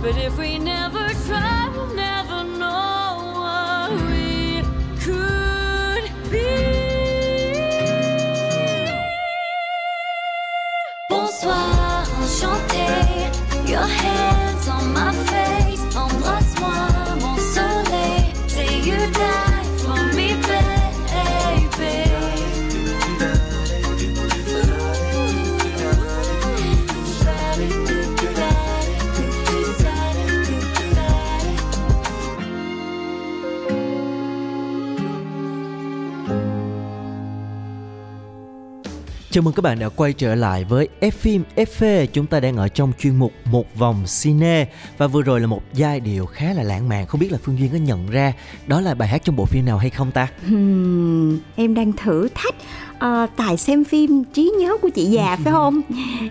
But 0.07 0.19
if 0.19 0.39
we 0.39 0.56
Chào 39.37 39.43
mừng 39.43 39.55
các 39.55 39.63
bạn 39.63 39.79
đã 39.79 39.89
quay 39.89 40.13
trở 40.13 40.35
lại 40.35 40.65
với 40.65 40.89
F 41.01 41.11
phim 41.11 41.43
FV. 41.57 42.07
Chúng 42.13 42.27
ta 42.27 42.41
đang 42.41 42.57
ở 42.57 42.69
trong 42.69 42.93
chuyên 42.99 43.17
mục 43.17 43.33
một 43.45 43.77
vòng 43.79 44.05
cine 44.23 44.67
và 44.99 45.07
vừa 45.07 45.23
rồi 45.23 45.41
là 45.41 45.47
một 45.47 45.63
giai 45.75 46.01
điệu 46.01 46.27
khá 46.27 46.53
là 46.53 46.63
lãng 46.63 46.89
mạn. 46.89 47.07
Không 47.07 47.21
biết 47.21 47.33
là 47.33 47.39
Phương 47.43 47.59
Duyên 47.59 47.71
có 47.73 47.79
nhận 47.79 48.11
ra 48.11 48.33
đó 48.67 48.81
là 48.81 48.95
bài 48.95 49.09
hát 49.09 49.25
trong 49.25 49.37
bộ 49.37 49.45
phim 49.45 49.67
nào 49.67 49.79
hay 49.79 49.91
không 49.91 50.11
ta? 50.11 50.29
Hmm, 50.47 51.39
em 51.57 51.75
đang 51.75 51.93
thử 51.93 52.29
thách 52.35 52.55
uh, 52.97 53.31
tài 53.37 53.57
xem 53.57 53.85
phim 53.85 54.25
trí 54.25 54.53
nhớ 54.61 54.77
của 54.83 54.89
chị 54.89 55.05
già 55.05 55.37
phải 55.45 55.53
không 55.53 55.81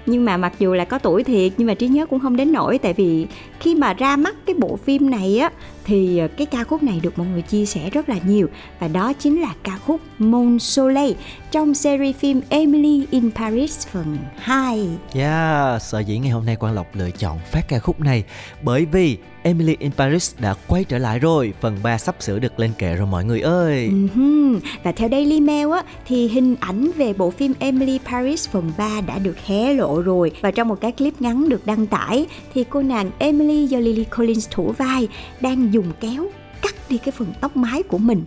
nhưng 0.05 0.25
mà 0.25 0.37
mặc 0.37 0.53
dù 0.59 0.73
là 0.73 0.85
có 0.85 0.99
tuổi 0.99 1.23
thiệt 1.23 1.51
nhưng 1.57 1.67
mà 1.67 1.73
trí 1.73 1.87
nhớ 1.87 2.05
cũng 2.05 2.19
không 2.19 2.35
đến 2.35 2.51
nổi 2.51 2.77
tại 2.77 2.93
vì 2.93 3.27
khi 3.59 3.75
mà 3.75 3.93
ra 3.93 4.15
mắt 4.15 4.35
cái 4.45 4.55
bộ 4.59 4.79
phim 4.85 5.09
này 5.09 5.37
á 5.37 5.51
thì 5.85 6.17
ờ, 6.17 6.27
cái 6.27 6.47
ca 6.47 6.63
khúc 6.63 6.83
này 6.83 6.99
được 7.03 7.17
mọi 7.17 7.27
người 7.27 7.41
chia 7.41 7.65
sẻ 7.65 7.89
rất 7.89 8.09
là 8.09 8.15
nhiều 8.25 8.47
và 8.79 8.87
đó 8.87 9.13
chính 9.13 9.41
là 9.41 9.53
ca 9.63 9.77
khúc 9.77 10.01
Mon 10.17 10.59
Soleil 10.59 11.13
trong 11.51 11.73
series 11.73 12.15
phim 12.15 12.41
Emily 12.49 13.05
in 13.11 13.31
Paris 13.31 13.87
phần 13.87 14.17
2. 14.37 14.87
Yeah, 15.13 15.81
sở 15.81 15.99
dĩ 15.99 16.17
ngày 16.17 16.31
hôm 16.31 16.45
nay 16.45 16.55
Quang 16.55 16.73
Lộc 16.73 16.95
lựa 16.95 17.11
chọn 17.11 17.39
phát 17.51 17.67
ca 17.67 17.79
khúc 17.79 17.99
này 17.99 18.23
bởi 18.61 18.85
vì 18.85 19.17
Emily 19.45 19.75
in 19.79 19.91
Paris 19.91 20.35
đã 20.39 20.55
quay 20.67 20.83
trở 20.83 20.97
lại 20.97 21.19
rồi, 21.19 21.53
phần 21.61 21.77
3 21.83 21.97
sắp 21.97 22.15
sửa 22.19 22.39
được 22.39 22.59
lên 22.59 22.71
kệ 22.77 22.95
rồi 22.95 23.07
mọi 23.07 23.25
người 23.25 23.41
ơi. 23.41 23.89
Uh-huh. 23.89 24.59
Và 24.83 24.91
theo 24.91 25.09
Daily 25.09 25.39
Mail 25.39 25.71
á 25.71 25.83
thì 26.07 26.27
hình 26.27 26.55
ảnh 26.59 26.91
về 26.95 27.13
bộ 27.13 27.31
phim 27.31 27.53
Emily 27.59 27.99
Paris 28.11 28.49
phần 28.49 28.71
3 28.77 29.01
đã 29.01 29.19
được 29.19 29.37
hé 29.45 29.73
lộ 29.73 30.01
rồi 30.01 30.31
và 30.41 30.51
trong 30.51 30.67
một 30.67 30.81
cái 30.81 30.91
clip 30.91 31.21
ngắn 31.21 31.49
được 31.49 31.65
đăng 31.65 31.87
tải 31.87 32.25
thì 32.53 32.63
cô 32.69 32.81
nàng 32.81 33.11
Emily 33.19 33.67
do 33.67 33.79
Lily 33.79 34.03
Collins 34.17 34.47
thủ 34.51 34.73
vai 34.77 35.07
đang 35.41 35.73
dùng 35.75 35.91
kéo 35.99 36.29
cắt 36.65 36.75
đi 36.89 36.97
cái 36.97 37.11
phần 37.11 37.33
tóc 37.41 37.57
mái 37.57 37.83
của 37.83 37.97
mình. 37.97 38.23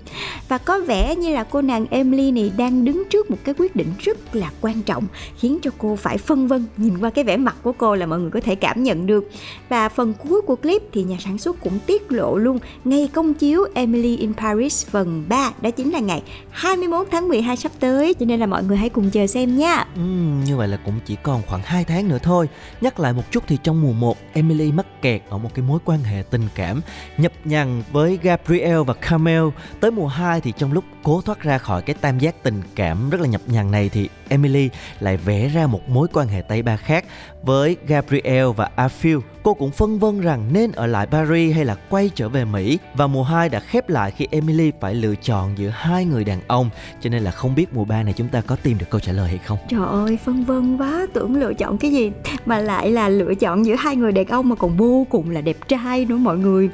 Và 0.49 0.59
có 0.59 0.81
vẻ 0.81 1.17
như 1.17 1.35
là 1.35 1.45
cô 1.45 1.63
nàng 1.63 1.87
Emily 1.91 2.31
này 2.31 2.53
đang 2.57 2.85
đứng 2.85 3.03
trước 3.11 3.31
một 3.31 3.37
cái 3.45 3.55
quyết 3.59 3.77
định 3.77 3.89
rất 3.99 4.37
là 4.37 4.51
quan 4.61 4.83
trọng 4.83 5.07
khiến 5.39 5.59
cho 5.63 5.71
cô 5.79 5.97
phải 5.97 6.19
phân 6.19 6.49
vân 6.49 6.67
nhìn 6.77 6.99
qua 6.99 7.11
cái 7.11 7.25
vẻ 7.25 7.37
mặt 7.37 7.57
của 7.63 7.73
cô 7.73 7.95
là 7.95 8.07
mọi 8.07 8.19
người 8.19 8.31
có 8.31 8.41
thể 8.41 8.55
cảm 8.55 8.83
nhận 8.83 9.07
được. 9.07 9.31
Và 9.69 9.89
phần 9.89 10.15
cuối 10.15 10.41
của 10.41 10.57
clip 10.57 10.83
thì 10.93 11.03
nhà 11.03 11.17
sản 11.21 11.39
xuất 11.39 11.61
cũng 11.61 11.79
tiết 11.87 12.13
lộ 12.13 12.37
luôn 12.37 12.59
ngay 12.85 13.09
công 13.13 13.35
chiếu 13.35 13.65
Emily 13.75 14.17
in 14.17 14.35
Paris 14.35 14.87
phần 14.87 15.25
3 15.29 15.53
đó 15.61 15.71
chính 15.71 15.93
là 15.93 15.99
ngày 15.99 16.23
21 16.51 17.09
tháng 17.11 17.29
12 17.29 17.57
sắp 17.57 17.73
tới 17.81 18.15
cho 18.15 18.27
nên 18.27 18.41
là 18.41 18.47
mọi 18.47 18.65
người 18.65 18.77
hãy 18.77 18.89
cùng 18.89 19.11
chờ 19.11 19.27
xem 19.27 19.59
nha. 19.59 19.85
Ừ, 19.95 20.01
như 20.47 20.57
vậy 20.57 20.69
là 20.69 20.79
cũng 20.85 20.95
chỉ 21.07 21.17
còn 21.23 21.43
khoảng 21.47 21.63
2 21.63 21.85
tháng 21.85 22.09
nữa 22.09 22.19
thôi. 22.23 22.49
Nhắc 22.81 23.01
lại 23.01 23.13
một 23.13 23.23
chút 23.31 23.45
thì 23.47 23.59
trong 23.63 23.83
mùa 23.83 23.93
1, 23.93 24.17
Emily 24.33 24.73
mắc 24.73 25.03
kẹt 25.03 25.23
ở 25.29 25.39
một 25.39 25.51
cái 25.55 25.65
mối 25.69 25.79
quan 25.85 26.03
hệ 26.03 26.23
tình 26.31 26.49
cảm 26.55 26.81
nhập 27.19 27.33
nhằng 27.45 27.83
với 27.93 28.19
Gabriel 28.29 28.83
và 28.87 28.95
Camel 28.95 29.43
Tới 29.81 29.91
mùa 29.91 30.07
2 30.07 30.41
thì 30.41 30.53
trong 30.53 30.73
lúc 30.73 30.85
cố 31.03 31.21
thoát 31.21 31.41
ra 31.41 31.59
khỏi 31.59 31.83
cái 31.83 31.97
tam 32.01 32.19
giác 32.19 32.43
tình 32.43 32.63
cảm 32.75 33.11
rất 33.11 33.21
là 33.21 33.27
nhập 33.27 33.41
nhằng 33.47 33.71
này 33.71 33.89
thì 33.89 34.09
Emily 34.29 34.71
lại 35.01 35.17
vẽ 35.17 35.49
ra 35.49 35.67
một 35.67 35.89
mối 35.89 36.09
quan 36.13 36.29
hệ 36.29 36.41
tay 36.41 36.63
ba 36.63 36.77
khác 36.77 37.05
với 37.43 37.77
Gabriel 37.87 38.47
và 38.57 38.71
Aphil. 38.77 39.19
Cô 39.43 39.55
cũng 39.55 39.71
phân 39.71 39.99
vân 39.99 40.21
rằng 40.21 40.53
nên 40.53 40.73
ở 40.73 40.87
lại 40.87 41.07
Paris 41.07 41.55
hay 41.55 41.65
là 41.65 41.77
quay 41.91 42.11
trở 42.15 42.29
về 42.29 42.45
Mỹ 42.45 42.79
và 42.95 43.07
mùa 43.07 43.23
2 43.23 43.49
đã 43.49 43.61
khép 43.61 43.89
lại 43.89 44.11
khi 44.11 44.27
Emily 44.31 44.73
phải 44.81 44.95
lựa 44.95 45.15
chọn 45.15 45.59
giữa 45.59 45.69
hai 45.69 46.05
người 46.05 46.25
đàn 46.25 46.41
ông 46.47 46.71
cho 47.01 47.11
nên 47.11 47.23
là 47.23 47.31
không 47.31 47.55
biết 47.55 47.75
mùa 47.75 47.85
3 47.85 48.03
này 48.03 48.15
chúng 48.17 48.29
ta 48.29 48.41
có 48.41 48.57
tìm 48.57 48.79
được 48.79 48.87
câu 48.91 49.01
trả 49.01 49.13
lời 49.13 49.29
hay 49.29 49.39
không. 49.39 49.59
Trời 49.69 49.87
ơi, 49.87 50.19
phân 50.25 50.45
vân 50.45 50.77
quá, 50.77 51.07
tưởng 51.13 51.37
lựa 51.37 51.55
chọn 51.55 51.79
cái 51.79 51.91
gì 51.93 52.13
mà 52.47 52.59
lại 52.59 52.91
là 52.91 53.09
lựa 53.09 53.35
chọn 53.35 53.67
giữa 53.67 53.75
hai 53.75 53.97
người 53.97 54.13
đàn 54.13 54.27
ông 54.27 54.49
mà 54.49 54.55
còn 54.57 54.77
vô 54.77 55.07
cùng 55.11 55.31
là 55.31 55.41
đẹp 55.41 55.57
trai 55.69 56.05
nữa 56.05 56.17
mọi 56.17 56.39
người. 56.39 56.71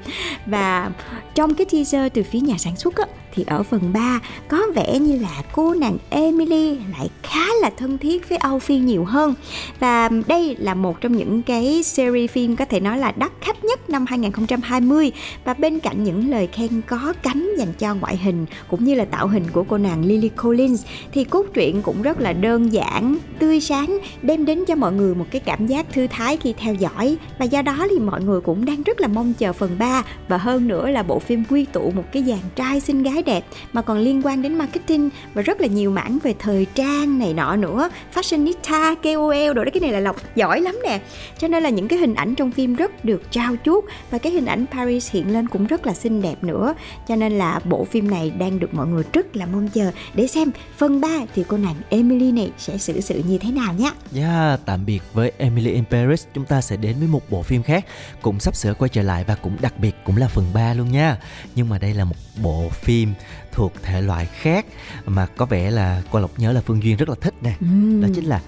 Và 0.47 0.91
trong 1.35 1.55
cái 1.55 1.67
teaser 1.73 2.13
từ 2.15 2.23
phía 2.23 2.41
nhà 2.41 2.55
sản 2.59 2.77
xuất 2.77 2.97
á, 2.97 3.05
thì 3.35 3.45
ở 3.47 3.63
phần 3.63 3.93
3 3.93 4.21
có 4.49 4.63
vẻ 4.75 4.99
như 4.99 5.19
là 5.19 5.43
cô 5.53 5.75
nàng 5.75 5.97
Emily 6.11 6.79
lại 6.99 7.09
khá 7.23 7.47
là 7.61 7.71
thân 7.77 7.99
thiết 7.99 8.29
với 8.29 8.39
Âu 8.39 8.59
Phi 8.59 8.79
nhiều 8.79 9.05
hơn. 9.05 9.35
Và 9.81 10.09
đây 10.27 10.57
là 10.59 10.75
một 10.75 11.01
trong 11.01 11.17
những 11.17 11.43
cái 11.43 11.83
series 11.83 12.31
phim 12.31 12.57
có 12.57 12.65
thể 12.65 12.81
nói 12.81 12.99
là 12.99 13.13
đắt 13.17 13.33
khách 13.41 13.65
nhất 13.65 13.91
năm 13.91 14.07
2020 14.09 15.13
và 15.45 15.55
bên 15.55 15.81
cạnh 15.81 16.05
những 16.05 16.31
lời 16.31 16.49
khen 16.53 16.81
có 16.89 17.15
cánh 17.23 17.51
dành 17.59 17.73
cho 17.79 17.95
ngoại 17.95 18.17
hình 18.17 18.47
cũng 18.69 18.85
như 18.85 18.95
là 18.95 19.05
tạo 19.05 19.29
hình 19.29 19.45
của 19.53 19.65
cô 19.69 19.79
nàng 19.79 20.05
Lily 20.05 20.29
Collins 20.29 20.85
thì 21.13 21.25
cốt 21.25 21.47
truyện 21.55 21.83
cũng 21.83 22.03
rất 22.03 22.21
là 22.21 22.33
đơn 22.33 22.73
giản, 22.73 23.17
tươi 23.39 23.61
sáng, 23.61 23.99
đem 24.23 24.45
đến 24.45 24.65
cho 24.65 24.75
mọi 24.75 24.93
người 24.93 25.15
một 25.15 25.27
cái 25.31 25.41
cảm 25.41 25.67
giác 25.67 25.87
thư 25.93 26.07
thái 26.07 26.37
khi 26.37 26.55
theo 26.59 26.75
dõi 26.75 27.17
và 27.39 27.45
do 27.45 27.63
đó 27.63 27.87
thì 27.91 27.99
mọi 27.99 28.23
người 28.23 28.41
cũng 28.41 28.65
đang 28.65 28.83
rất 28.83 29.01
là 29.01 29.09
mong 29.09 29.33
chờ 29.39 29.53
phần 29.53 29.77
3 29.79 30.03
và 30.29 30.39
hơn 30.39 30.69
nữa 30.69 30.91
là 30.91 31.03
bộ 31.03 31.19
phim 31.19 31.45
quy 31.51 31.65
tụ 31.65 31.91
một 31.91 32.05
cái 32.13 32.23
dàn 32.23 32.39
trai 32.57 32.81
xinh 32.81 33.03
gái 33.03 33.23
đẹp 33.25 33.45
mà 33.73 33.83
còn 33.83 33.99
liên 33.99 34.23
quan 34.25 34.43
đến 34.43 34.55
marketing 34.55 35.11
và 35.35 35.43
rất 35.43 35.61
là 35.61 35.67
nhiều 35.67 35.91
mảng 35.91 36.19
về 36.23 36.35
thời 36.39 36.67
trang 36.75 37.19
này 37.19 37.35
nọ 37.35 37.57
nữa, 37.57 37.89
fashionista, 38.15 38.97
KOL 38.97 39.55
đồ 39.55 39.65
đó 39.65 39.71
cái 39.75 39.81
này 39.81 39.93
là 39.93 40.01
lọc 40.01 40.37
giỏi 40.37 40.61
lắm 40.61 40.79
nè. 40.85 41.01
Cho 41.39 41.49
nên 41.49 41.63
là 41.63 41.71
những 41.71 41.89
cái 41.89 41.99
hình 41.99 42.15
ảnh 42.15 42.35
trong 42.35 42.51
phim 42.51 42.75
rất 42.75 43.05
được 43.05 43.23
trao 43.31 43.55
chuốt 43.65 43.85
và 44.11 44.19
cái 44.19 44.33
hình 44.33 44.47
ảnh 44.47 44.65
Paris 44.73 45.11
hiện 45.11 45.33
lên 45.33 45.49
cũng 45.49 45.67
rất 45.67 45.87
là 45.87 45.95
xinh 45.95 46.23
đẹp 46.23 46.45
nữa. 46.45 46.75
Cho 47.09 47.17
nên 47.17 47.33
là 47.33 47.61
bộ 47.65 47.85
phim 47.85 48.11
này 48.11 48.31
đang 48.31 48.59
được 48.59 48.75
mọi 48.75 48.87
người 48.87 49.05
rất 49.13 49.37
là 49.37 49.47
mong 49.47 49.69
chờ 49.69 49.91
để 50.15 50.27
xem 50.27 50.51
phần 50.77 51.01
3 51.01 51.09
thì 51.35 51.45
cô 51.49 51.57
nàng 51.57 51.75
Emily 51.89 52.33
này 52.33 52.51
sẽ 52.59 52.79
xử 52.79 53.01
sự 53.01 53.23
như 53.27 53.39
thế 53.39 53.51
nào 53.51 53.75
nhé. 53.75 53.85
Yeah, 53.85 53.95
dạ, 54.13 54.57
tạm 54.65 54.87
biệt 54.87 55.03
với 55.13 55.33
Emily 55.39 55.71
in 55.71 55.85
Paris, 55.91 56.25
chúng 56.35 56.45
ta 56.45 56.61
sẽ 56.61 56.77
đến 56.77 56.97
với 56.99 57.09
một 57.09 57.31
bộ 57.31 57.43
phim 57.43 57.63
khác 57.63 57.85
cũng 58.23 58.41
sắp 58.41 58.57
sửa 58.57 58.75
quay 58.75 58.89
trở 58.89 59.03
lại 59.03 59.25
và 59.27 59.35
cũng 59.35 59.57
đặc 59.61 59.79
biệt 59.79 59.95
cũng 60.05 60.17
là 60.17 60.29
phần 60.29 60.45
3 60.55 60.75
luôn 60.75 60.93
nha. 60.93 61.19
Nhưng 61.55 61.69
mà 61.69 61.79
đây 61.79 61.95
là 61.95 62.05
một 62.05 62.17
bộ 62.43 62.69
phim 62.69 63.14
thuộc 63.53 63.73
thể 63.83 64.03
loại 64.03 64.27
khác 64.27 64.67
mà 65.07 65.27
có 65.27 65.47
vẻ 65.47 65.71
là 65.71 66.03
Quang 66.11 66.23
Lộc 66.23 66.39
nhớ 66.39 66.53
là 66.53 66.61
Phương 66.61 66.83
Duyên 66.83 66.97
rất 66.97 67.09
là 67.09 67.15
thích 67.21 67.35
nè. 67.43 67.53
Uhm. 67.65 68.01
Đó 68.01 68.09
chính 68.15 68.25
là 68.25 68.41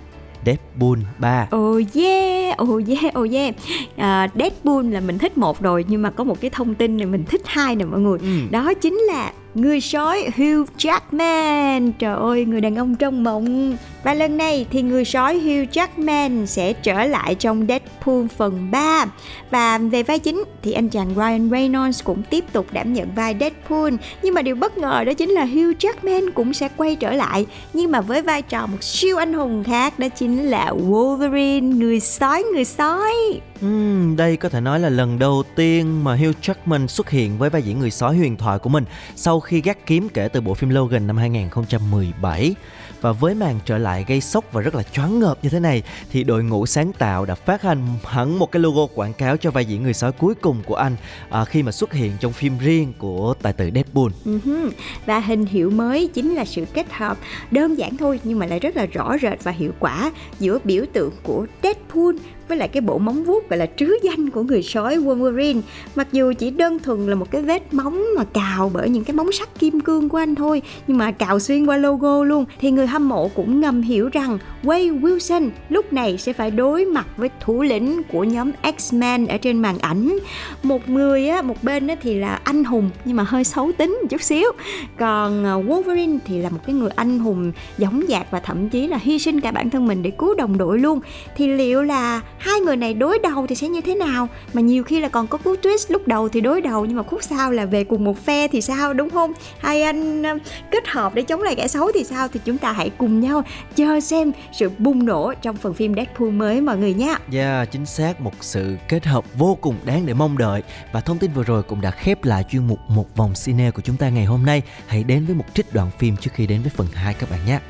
Deadpool 0.46 0.99
3. 1.18 1.49
Oh 1.56 1.94
yeah, 1.94 2.62
oh 2.62 2.88
yeah, 2.88 3.18
oh 3.18 3.30
yeah. 3.32 3.54
À, 3.96 4.28
Deadpool 4.35 4.90
là 4.90 5.00
mình 5.00 5.18
thích 5.18 5.38
một 5.38 5.62
rồi 5.62 5.85
nhưng 5.88 6.02
mà 6.02 6.11
có 6.11 6.25
một 6.25 6.40
cái 6.40 6.50
thông 6.50 6.75
tin 6.75 6.96
này 6.96 7.06
mình 7.06 7.25
thích 7.25 7.42
hai 7.44 7.76
nè 7.76 7.85
mọi 7.85 8.00
người. 8.00 8.18
Ừ. 8.18 8.40
Đó 8.50 8.75
chính 8.75 8.94
là 8.94 9.32
người 9.56 9.80
sói 9.80 10.25
Hugh 10.36 10.68
Jackman. 10.78 11.92
Trời 11.98 12.16
ơi, 12.16 12.44
người 12.44 12.60
đàn 12.60 12.76
ông 12.76 12.96
trong 12.96 13.25
mộng. 13.25 13.76
Và 14.04 14.14
lần 14.14 14.36
này 14.36 14.66
thì 14.70 14.82
người 14.82 15.04
sói 15.04 15.38
Hugh 15.38 15.68
Jackman 15.72 16.46
sẽ 16.46 16.72
trở 16.72 17.04
lại 17.04 17.34
trong 17.34 17.66
Deadpool 17.68 18.26
phần 18.36 18.70
3. 18.70 19.06
Và 19.50 19.78
về 19.78 20.02
vai 20.02 20.18
chính 20.18 20.44
thì 20.62 20.72
anh 20.72 20.88
chàng 20.88 21.08
Ryan 21.16 21.50
Reynolds 21.50 22.04
cũng 22.04 22.22
tiếp 22.30 22.44
tục 22.52 22.66
đảm 22.72 22.92
nhận 22.92 23.08
vai 23.14 23.36
Deadpool. 23.40 23.94
Nhưng 24.22 24.34
mà 24.34 24.42
điều 24.42 24.56
bất 24.56 24.78
ngờ 24.78 25.04
đó 25.06 25.12
chính 25.12 25.30
là 25.30 25.44
Hugh 25.44 25.76
Jackman 25.78 26.30
cũng 26.34 26.54
sẽ 26.54 26.68
quay 26.76 26.96
trở 26.96 27.12
lại 27.12 27.46
nhưng 27.72 27.90
mà 27.90 28.00
với 28.00 28.22
vai 28.22 28.42
trò 28.42 28.66
một 28.66 28.82
siêu 28.82 29.16
anh 29.16 29.32
hùng 29.32 29.64
khác 29.64 29.98
đó 29.98 30.08
chính 30.08 30.46
là 30.46 30.72
Wolverine, 30.88 31.78
người 31.78 32.00
sói 32.00 32.44
người 32.52 32.64
sói. 32.64 33.40
Uhm, 33.64 34.16
đây 34.16 34.36
có 34.36 34.48
thể 34.48 34.60
nói 34.60 34.80
là 34.80 34.88
lần 34.88 35.18
đầu 35.18 35.42
tiên 35.56 36.04
mà 36.04 36.16
Hugh 36.16 36.34
Jackman 36.42 36.86
xuất 36.86 37.10
hiện 37.10 37.38
với 37.38 37.50
vai 37.50 37.62
diễn 37.62 37.80
người 37.80 37.90
sói 37.90 38.16
huyền 38.16 38.36
thoại 38.36 38.58
của 38.58 38.68
mình 38.68 38.84
sau 39.16 39.40
khi 39.40 39.60
gác 39.60 39.86
kiếm 39.86 40.08
kể 40.08 40.28
từ 40.28 40.40
bộ 40.40 40.54
phim 40.54 40.70
Logan 40.70 41.06
năm 41.06 41.16
2017. 41.16 42.54
Và 43.00 43.12
với 43.12 43.34
màn 43.34 43.58
trở 43.64 43.78
lại 43.78 44.04
gây 44.08 44.20
sốc 44.20 44.52
và 44.52 44.62
rất 44.62 44.75
là 44.75 44.82
choáng 44.82 45.18
ngợp 45.18 45.38
như 45.42 45.48
thế 45.48 45.60
này 45.60 45.82
thì 46.12 46.25
đội 46.25 46.44
ngũ 46.44 46.66
sáng 46.66 46.92
tạo 46.92 47.25
đã 47.25 47.34
phát 47.34 47.62
hành 47.62 47.78
hẳn 48.04 48.38
một 48.38 48.52
cái 48.52 48.62
logo 48.62 48.86
quảng 48.94 49.12
cáo 49.12 49.36
cho 49.36 49.50
vai 49.50 49.64
diễn 49.64 49.82
người 49.82 49.94
sói 49.94 50.12
cuối 50.12 50.34
cùng 50.34 50.62
của 50.66 50.75
anh 50.75 50.96
à, 51.30 51.44
khi 51.44 51.62
mà 51.62 51.72
xuất 51.72 51.92
hiện 51.92 52.12
trong 52.20 52.32
phim 52.32 52.58
riêng 52.58 52.92
của 52.98 53.34
tài 53.42 53.52
tử 53.52 53.70
Deadpool. 53.75 54.08
Uh-huh. 54.25 54.70
Và 55.06 55.20
hình 55.20 55.46
hiệu 55.46 55.70
mới 55.70 56.10
chính 56.14 56.34
là 56.34 56.44
sự 56.44 56.64
kết 56.75 56.92
hợp 56.92 57.18
đơn 57.50 57.78
giản 57.78 57.96
thôi 57.96 58.20
nhưng 58.25 58.38
mà 58.38 58.46
lại 58.46 58.60
rất 58.60 58.76
là 58.76 58.86
rõ 58.86 59.16
rệt 59.22 59.44
và 59.44 59.52
hiệu 59.52 59.72
quả 59.78 60.12
giữa 60.38 60.58
biểu 60.64 60.84
tượng 60.92 61.12
của 61.22 61.46
Deadpool 61.62 62.14
với 62.48 62.58
lại 62.58 62.68
cái 62.68 62.80
bộ 62.80 62.98
móng 62.98 63.24
vuốt 63.24 63.50
gọi 63.50 63.58
là 63.58 63.66
trứ 63.76 63.96
danh 64.02 64.30
của 64.30 64.42
người 64.42 64.62
sói 64.62 64.96
Wolverine. 64.96 65.60
Mặc 65.94 66.08
dù 66.12 66.32
chỉ 66.38 66.50
đơn 66.50 66.78
thuần 66.78 67.06
là 67.06 67.14
một 67.14 67.30
cái 67.30 67.42
vết 67.42 67.74
móng 67.74 68.04
mà 68.16 68.24
cào 68.24 68.70
bởi 68.74 68.88
những 68.88 69.04
cái 69.04 69.14
móng 69.14 69.32
sắt 69.32 69.58
kim 69.58 69.80
cương 69.80 70.08
của 70.08 70.18
anh 70.18 70.34
thôi, 70.34 70.62
nhưng 70.86 70.98
mà 70.98 71.10
cào 71.10 71.38
xuyên 71.38 71.66
qua 71.66 71.76
logo 71.76 72.24
luôn, 72.24 72.44
thì 72.60 72.70
người 72.70 72.86
hâm 72.86 73.08
mộ 73.08 73.28
cũng 73.28 73.60
ngầm 73.60 73.82
hiểu 73.82 74.08
rằng 74.12 74.38
Wade 74.62 75.00
Wilson 75.00 75.50
lúc 75.68 75.92
này 75.92 76.18
sẽ 76.18 76.32
phải 76.32 76.50
đối 76.50 76.84
mặt 76.84 77.06
với 77.16 77.30
thủ 77.40 77.62
lĩnh 77.62 78.02
của 78.12 78.24
nhóm 78.24 78.50
X-Men 78.62 79.26
ở 79.28 79.36
trên 79.36 79.62
màn 79.62 79.78
ảnh. 79.78 80.18
Một 80.62 80.88
người 80.88 81.28
á, 81.28 81.42
một 81.42 81.62
bên 81.62 81.86
á 81.86 81.94
thì 82.02 82.14
là 82.14 82.40
anh 82.44 82.64
hùng, 82.64 82.90
nhưng 83.04 83.16
mà 83.16 83.22
hơi 83.22 83.44
xấu 83.44 83.72
tính 83.72 83.98
một 84.02 84.08
chút 84.10 84.22
xíu. 84.22 84.52
Còn 84.98 85.44
à, 85.44 85.54
Wolverine 85.54 86.18
thì 86.26 86.38
là 86.38 86.50
một 86.50 86.60
cái 86.66 86.74
người 86.74 86.90
anh 86.96 87.18
hùng, 87.18 87.52
giống 87.78 88.02
dạc 88.08 88.30
và 88.30 88.40
thậm 88.40 88.68
chí 88.68 88.88
là 88.88 88.98
hy 89.02 89.18
sinh 89.18 89.40
cả 89.40 89.50
bản 89.50 89.70
thân 89.70 89.86
mình 89.86 90.02
để 90.02 90.10
cứu 90.10 90.34
đồng 90.34 90.58
đội 90.58 90.78
luôn. 90.78 91.00
Thì 91.36 91.46
liệu 91.46 91.82
là 91.82 92.20
hai 92.38 92.60
người 92.60 92.76
này 92.76 92.94
đối 92.94 93.18
đầu 93.18 93.46
thì 93.46 93.54
sẽ 93.54 93.68
như 93.68 93.80
thế 93.80 93.94
nào? 93.94 94.28
Mà 94.52 94.60
nhiều 94.60 94.84
khi 94.84 95.00
là 95.00 95.08
còn 95.08 95.26
có 95.26 95.38
cú 95.38 95.54
twist 95.54 95.86
lúc 95.88 96.08
đầu 96.08 96.28
thì 96.28 96.40
đối 96.40 96.60
đầu 96.60 96.84
nhưng 96.84 96.96
mà 96.96 97.02
khúc 97.02 97.22
sau 97.22 97.52
là 97.52 97.64
về 97.64 97.84
cùng 97.84 98.04
một 98.04 98.24
phe 98.24 98.48
thì 98.48 98.60
sao 98.60 98.94
đúng 98.94 99.10
không? 99.10 99.32
Hai 99.58 99.82
anh 99.82 100.22
ờ, 100.22 100.38
kết 100.70 100.88
hợp 100.88 101.14
để 101.14 101.22
chống 101.22 101.42
lại 101.42 101.54
kẻ 101.54 101.68
xấu 101.68 101.92
thì 101.94 102.04
sao? 102.04 102.28
Thì 102.28 102.40
chúng 102.44 102.58
ta 102.58 102.72
hãy 102.72 102.90
cùng 102.90 103.20
nhau 103.20 103.42
chờ 103.76 104.00
xem 104.00 104.32
sự 104.52 104.70
bùng 104.78 105.06
nổ 105.06 105.32
trong 105.42 105.56
phần 105.56 105.74
phim 105.74 105.94
Deadpool 105.94 106.30
mới 106.30 106.60
mọi 106.60 106.78
người 106.78 106.94
nhé. 106.94 107.14
Yeah, 107.32 107.70
chính 107.72 107.86
xác 107.86 108.20
một 108.20 108.32
sự 108.40 108.76
kết 108.88 109.06
hợp 109.06 109.24
vô 109.34 109.58
cùng 109.60 109.76
đáng 109.84 110.06
để 110.06 110.14
mong 110.14 110.38
đợi. 110.38 110.62
Và 110.92 111.00
thông 111.00 111.18
tin 111.18 111.32
vừa 111.32 111.42
rồi 111.42 111.62
cũng 111.62 111.80
đã 111.80 111.90
khép 111.90 112.24
lại 112.24 112.44
chuyên 112.50 112.66
mục 112.66 112.78
một 112.88 113.16
vòng 113.16 113.32
cine 113.44 113.70
của 113.70 113.82
chúng 113.82 113.96
ta 113.96 114.08
ngày 114.08 114.24
hôm 114.24 114.46
nay. 114.46 114.62
Hãy 114.86 115.04
đến 115.04 115.26
với 115.26 115.34
một 115.34 115.44
trích 115.54 115.74
đoạn 115.74 115.90
phim 115.98 116.16
trước 116.16 116.30
khi 116.34 116.46
đến 116.46 116.62
với 116.62 116.70
phần 116.76 116.86
2 116.94 117.14
các 117.14 117.30
bạn 117.30 117.40
nhé. 117.46 117.60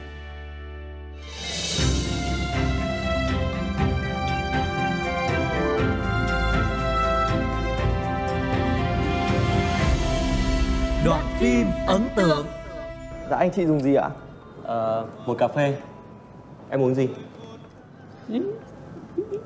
Phim 11.39 11.67
ấn 11.87 12.09
tượng 12.17 12.47
Dạ 13.31 13.37
anh 13.37 13.51
chị 13.51 13.67
dùng 13.67 13.81
gì 13.81 13.95
ạ? 13.95 14.11
Ờ, 14.63 15.07
một 15.27 15.39
cà 15.39 15.49
phê 15.49 15.77
Em 16.71 16.83
uống 16.83 16.95
gì? 16.95 17.09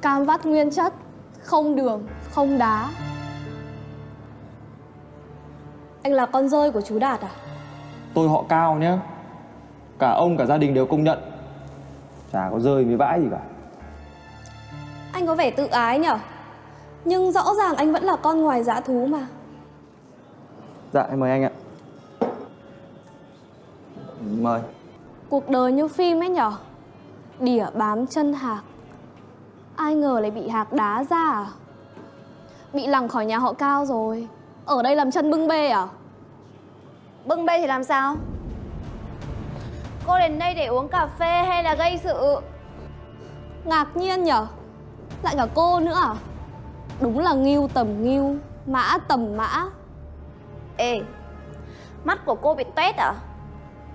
Cam 0.02 0.24
vắt 0.24 0.46
nguyên 0.46 0.70
chất, 0.70 0.92
không 1.42 1.76
đường, 1.76 2.06
không 2.30 2.58
đá. 2.58 2.88
Anh 6.02 6.12
là 6.12 6.26
con 6.26 6.48
rơi 6.48 6.70
của 6.70 6.80
chú 6.80 6.98
Đạt 6.98 7.20
à? 7.20 7.30
Tôi 8.14 8.28
họ 8.28 8.44
cao 8.48 8.74
nhá 8.74 8.98
Cả 9.98 10.10
ông 10.10 10.36
cả 10.36 10.46
gia 10.46 10.58
đình 10.58 10.74
đều 10.74 10.86
công 10.86 11.04
nhận 11.04 11.18
Chả 12.32 12.48
có 12.52 12.60
rơi 12.60 12.84
với 12.84 12.96
vãi 12.96 13.20
gì 13.20 13.26
cả 13.30 13.40
Anh 15.12 15.26
có 15.26 15.34
vẻ 15.34 15.50
tự 15.50 15.66
ái 15.66 15.98
nhở? 15.98 16.18
Nhưng 17.04 17.32
rõ 17.32 17.54
ràng 17.58 17.76
anh 17.76 17.92
vẫn 17.92 18.02
là 18.02 18.16
con 18.16 18.40
ngoài 18.40 18.64
dã 18.64 18.80
thú 18.80 19.06
mà. 19.06 19.26
Dạ 20.92 21.02
em 21.02 21.20
mời 21.20 21.30
anh 21.30 21.42
ạ 21.42 21.50
Mời 24.38 24.60
Cuộc 25.28 25.48
đời 25.48 25.72
như 25.72 25.88
phim 25.88 26.22
ấy 26.22 26.28
nhở? 26.28 26.52
Đỉa 27.40 27.66
bám 27.74 28.06
chân 28.06 28.32
hạc. 28.32 28.64
Ai 29.76 29.94
ngờ 29.94 30.20
lại 30.20 30.30
bị 30.30 30.48
hạc 30.48 30.72
đá 30.72 31.04
ra 31.10 31.30
à? 31.32 31.46
Bị 32.72 32.86
lằng 32.86 33.08
khỏi 33.08 33.26
nhà 33.26 33.38
họ 33.38 33.52
cao 33.52 33.86
rồi. 33.86 34.28
Ở 34.64 34.82
đây 34.82 34.96
làm 34.96 35.10
chân 35.10 35.30
bưng 35.30 35.48
bê 35.48 35.68
à? 35.68 35.86
Bưng 37.24 37.46
bê 37.46 37.58
thì 37.58 37.66
làm 37.66 37.84
sao? 37.84 38.16
Cô 40.06 40.18
đến 40.18 40.38
đây 40.38 40.54
để 40.54 40.66
uống 40.66 40.88
cà 40.88 41.06
phê 41.06 41.44
hay 41.48 41.62
là 41.62 41.74
gây 41.74 42.00
sự? 42.04 42.36
Ngạc 43.64 43.96
nhiên 43.96 44.24
nhở? 44.24 44.46
Lại 45.22 45.34
cả 45.38 45.46
cô 45.54 45.80
nữa 45.80 45.98
à? 46.02 46.14
Đúng 47.00 47.18
là 47.18 47.32
nghiêu 47.34 47.68
tầm 47.74 48.02
nghiêu, 48.02 48.36
mã 48.66 48.98
tầm 49.08 49.36
mã. 49.36 49.64
Ê, 50.76 51.00
mắt 52.04 52.26
của 52.26 52.34
cô 52.34 52.54
bị 52.54 52.64
toét 52.74 52.96
à? 52.96 53.14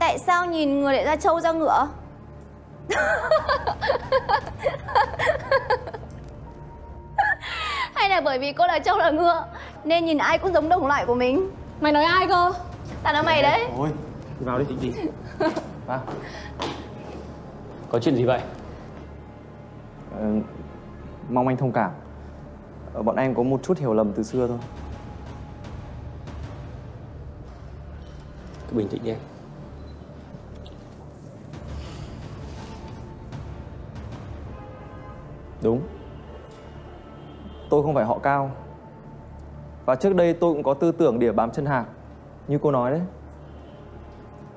Tại 0.06 0.20
sao 0.20 0.46
nhìn 0.46 0.80
người 0.80 0.94
lại 0.94 1.06
ra 1.06 1.16
trâu 1.16 1.40
ra 1.42 1.52
ngựa? 1.52 1.88
Hay 7.94 8.10
là 8.10 8.22
bởi 8.22 8.40
vì 8.40 8.54
cô 8.54 8.68
là 8.68 8.80
trâu 8.80 8.98
là 8.98 9.12
ngựa 9.12 9.46
Nên 9.84 10.06
nhìn 10.06 10.18
ai 10.18 10.38
cũng 10.38 10.54
giống 10.54 10.70
đồng 10.70 10.88
loại 10.88 11.06
của 11.06 11.16
mình? 11.16 11.50
Mày 11.82 11.92
nói 11.92 12.04
ai 12.04 12.28
cơ? 12.28 12.52
Tao 13.04 13.14
nói 13.14 13.24
mày 13.24 13.42
đấy. 13.42 13.68
Ôi 13.78 13.90
Đi 14.40 14.46
vào 14.46 14.60
đi. 14.60 14.66
Chị 14.70 14.76
gì 14.94 14.94
Vào. 15.86 16.02
Có 17.90 18.00
chuyện 18.00 18.16
gì 18.16 18.24
vậy? 18.24 18.42
Ờ, 20.20 20.26
Mong 21.30 21.48
anh 21.48 21.58
thông 21.58 21.72
cảm. 21.72 21.92
Ờ, 22.94 23.02
Bọn 23.02 23.16
em 23.16 23.36
có 23.36 23.44
một 23.44 23.60
chút 23.64 23.78
hiểu 23.78 23.94
lầm 23.94 24.14
từ 24.14 24.24
xưa 24.24 24.48
thôi. 24.48 24.58
Cứ 28.70 28.78
bình 28.78 28.88
tĩnh 28.88 29.04
đi 29.04 29.10
em 29.10 29.20
Đúng. 35.66 35.82
Tôi 37.70 37.84
không 37.84 37.94
phải 37.94 38.06
họ 38.06 38.20
cao. 38.20 38.52
Và 39.86 39.96
trước 39.96 40.16
đây 40.16 40.34
tôi 40.34 40.54
cũng 40.54 40.64
có 40.64 40.74
tư 40.74 40.92
tưởng 40.92 41.20
đỉa 41.20 41.32
bám 41.32 41.52
chân 41.52 41.66
hạc 41.66 41.86
Như 42.48 42.60
cô 42.62 42.72
nói 42.72 42.92
đấy. 42.92 43.02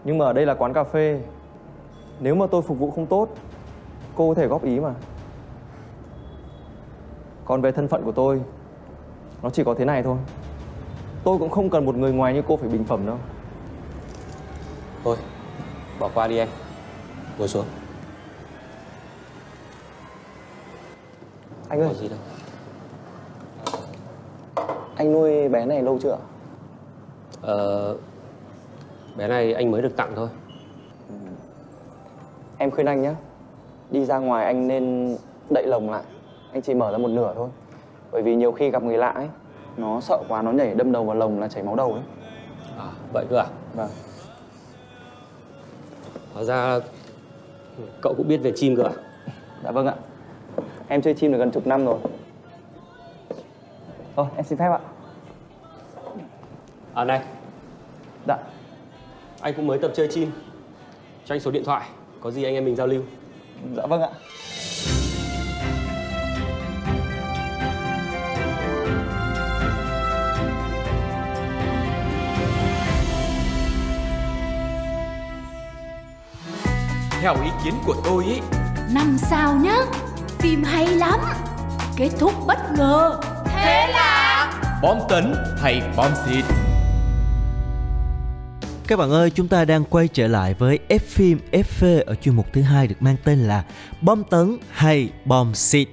Nhưng 0.05 0.19
mà 0.19 0.25
ở 0.25 0.33
đây 0.33 0.47
là 0.47 0.55
quán 0.55 0.73
cà 0.73 0.85
phê. 0.85 1.21
Nếu 2.21 2.35
mà 2.35 2.47
tôi 2.47 2.63
phục 2.63 2.79
vụ 2.79 2.91
không 2.91 3.07
tốt 3.07 3.29
Cô 4.15 4.29
có 4.29 4.35
thể 4.35 4.47
góp 4.47 4.65
ý 4.65 4.81
mà. 4.81 4.95
Còn 7.45 7.61
về 7.61 7.73
thân 7.73 7.89
phận 7.89 8.05
của 8.05 8.13
tôi 8.13 8.43
Nó 9.43 9.51
chỉ 9.51 9.65
có 9.65 9.75
thế 9.75 9.85
này 9.85 10.03
thôi. 10.03 10.17
Tôi 11.25 11.39
cũng 11.39 11.51
không 11.51 11.71
cần 11.71 11.85
một 11.85 11.95
người 11.95 12.13
ngoài 12.13 12.35
như 12.35 12.43
cô 12.49 12.57
phải 12.57 12.69
bình 12.69 12.85
phẩm 12.85 13.07
đâu. 13.07 13.19
Thôi, 15.05 15.17
bỏ 15.99 16.11
qua 16.15 16.29
đi 16.29 16.39
em 16.39 16.49
Ngồi 17.39 17.49
xuống. 17.49 17.65
Anh 21.69 21.81
ơi 21.81 21.95
gì 21.95 22.09
đâu? 22.09 22.19
Anh 24.97 25.13
nuôi 25.13 25.49
bé 25.49 25.67
này 25.67 25.83
lâu 25.83 25.99
chưa? 26.03 26.13
Ạ? 26.13 26.19
Ờ, 27.43 27.97
bé 29.17 29.29
này 29.29 29.55
anh 29.55 29.71
mới 29.71 29.83
được 29.83 29.97
tặng 29.97 30.13
thôi. 30.17 30.29
Em 32.59 32.71
khuyên 32.71 32.87
anh 32.87 33.03
nhé 33.03 33.15
Đi 33.91 34.05
ra 34.05 34.19
ngoài 34.19 34.45
anh 34.45 34.69
nên 34.69 35.17
đậy 35.51 35.67
lồng 35.67 35.91
lại. 35.91 36.03
Anh 36.53 36.63
chỉ 36.63 36.75
mở 36.75 36.93
ra 36.93 36.99
một 36.99 37.09
nửa 37.09 37.35
thôi. 37.35 37.49
Bởi 38.13 38.23
vì 38.23 38.35
nhiều 38.35 38.53
khi 38.53 38.71
gặp 38.71 38.83
người 38.83 38.99
lạ 38.99 39.09
ấy 39.09 39.29
Nó 39.77 40.01
sợ 40.01 40.19
quá 40.29 40.43
nó 40.43 40.53
nhảy 40.53 40.75
đâm 40.75 40.93
đầu 40.93 41.05
vào 41.05 41.17
lồng 41.17 41.41
là 41.41 41.49
chảy 41.49 41.63
máu 41.63 41.77
đầu 41.77 41.93
ấy. 41.93 42.03
À, 42.79 42.91
Vậy 43.13 43.27
cơ 43.31 43.37
à? 43.39 43.47
Vâng. 43.75 43.91
Hóa 46.35 46.45
ra 46.45 46.81
cậu 48.03 48.15
cũng 48.17 48.29
biết 48.29 48.37
về 48.37 48.53
chim 48.57 48.77
cơ 48.77 48.83
à? 48.83 48.93
Dạ 49.65 49.71
vâng 49.71 49.87
ạ 49.87 49.95
Em 50.89 51.03
chơi 51.03 51.15
chim 51.15 51.33
được 51.33 51.39
gần 51.39 51.51
chục 51.51 51.67
năm 51.67 51.85
rồi. 51.87 51.99
Thôi 54.17 54.27
em 54.37 54.45
xin 54.45 54.59
phép 54.59 54.71
ạ. 54.71 54.79
À 56.95 57.05
này, 57.05 57.23
Dạ. 58.29 58.37
Anh 59.41 59.55
cũng 59.55 59.67
mới 59.67 59.79
tập 59.79 59.91
chơi 59.95 60.09
chim 60.09 60.31
Cho 61.25 61.35
anh 61.35 61.41
số 61.41 61.51
điện 61.51 61.65
thoại 61.65 61.89
Có 62.21 62.31
gì 62.31 62.45
anh 62.45 62.55
em 62.55 62.65
mình 62.65 62.77
giao 62.77 62.87
lưu. 62.87 63.03
Dạ 63.77 63.87
vâng 63.87 64.03
ạ. 64.03 64.09
Theo 77.23 77.35
ý 77.45 77.51
kiến 77.65 77.75
của 77.87 77.95
tôi 78.05 78.25
ý. 78.25 78.41
Năm 78.95 79.17
sao 79.19 79.55
nhá 79.55 79.77
Phim 80.39 80.63
hay 80.63 80.87
lắm 80.87 81.21
Kết 81.97 82.11
thúc 82.19 82.33
bất 82.47 82.59
ngờ 82.77 83.21
Bom 84.83 84.99
tấn 85.09 85.35
hay 85.59 85.83
bom 85.97 86.11
xịt 86.27 86.45
Các 88.87 88.97
bạn 88.97 89.11
ơi, 89.11 89.31
chúng 89.31 89.49
ta 89.49 89.65
đang 89.65 89.85
quay 89.85 90.09
trở 90.09 90.29
lại 90.29 90.55
với 90.55 90.79
F 90.89 90.99
phim 90.99 91.39
FV 91.53 92.03
ở 92.07 92.15
chuyên 92.15 92.37
mục 92.37 92.47
thứ 92.53 92.63
hai 92.63 92.87
được 92.87 92.95
mang 93.01 93.17
tên 93.25 93.39
là 93.39 93.65
Bom 94.01 94.23
tấn 94.31 94.59
hay 94.71 95.09
bom 95.25 95.55
xịt. 95.55 95.89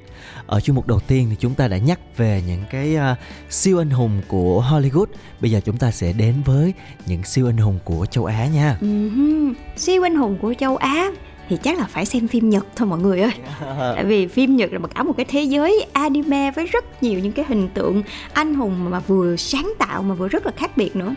Ở 0.47 0.59
chuyên 0.59 0.75
mục 0.75 0.87
đầu 0.87 0.99
tiên 0.99 1.27
thì 1.29 1.35
chúng 1.39 1.53
ta 1.53 1.67
đã 1.67 1.77
nhắc 1.77 1.99
về 2.17 2.43
những 2.47 2.63
cái 2.71 2.95
à, 2.95 3.15
siêu 3.49 3.81
anh 3.81 3.89
hùng 3.89 4.21
của 4.27 4.65
Hollywood. 4.69 5.05
Bây 5.39 5.51
giờ 5.51 5.59
chúng 5.65 5.77
ta 5.77 5.91
sẽ 5.91 6.13
đến 6.13 6.35
với 6.45 6.73
những 7.05 7.23
siêu 7.23 7.49
anh 7.49 7.57
hùng 7.57 7.79
của 7.83 8.05
châu 8.05 8.25
Á 8.25 8.47
nha. 8.47 8.77
Ừm, 8.81 9.53
siêu 9.77 10.05
anh 10.05 10.15
hùng 10.15 10.37
của 10.41 10.53
châu 10.59 10.77
Á 10.77 11.11
thì 11.49 11.57
chắc 11.63 11.79
là 11.79 11.85
phải 11.85 12.05
xem 12.05 12.27
phim 12.27 12.49
Nhật 12.49 12.65
thôi 12.75 12.87
mọi 12.87 12.99
người 12.99 13.21
ơi 13.21 13.31
Tại 13.95 14.05
vì 14.05 14.27
phim 14.27 14.55
Nhật 14.55 14.73
là 14.73 14.79
một 14.79 14.95
cả 14.95 15.03
một 15.03 15.13
cái 15.17 15.25
thế 15.29 15.41
giới 15.41 15.85
anime 15.93 16.51
với 16.51 16.65
rất 16.65 17.03
nhiều 17.03 17.19
những 17.19 17.31
cái 17.31 17.45
hình 17.47 17.69
tượng 17.73 18.03
anh 18.33 18.55
hùng 18.55 18.89
mà 18.89 18.99
vừa 18.99 19.35
sáng 19.35 19.73
tạo 19.79 20.03
mà 20.03 20.15
vừa 20.15 20.27
rất 20.27 20.45
là 20.45 20.51
khác 20.57 20.77
biệt 20.77 20.95
nữa 20.95 21.15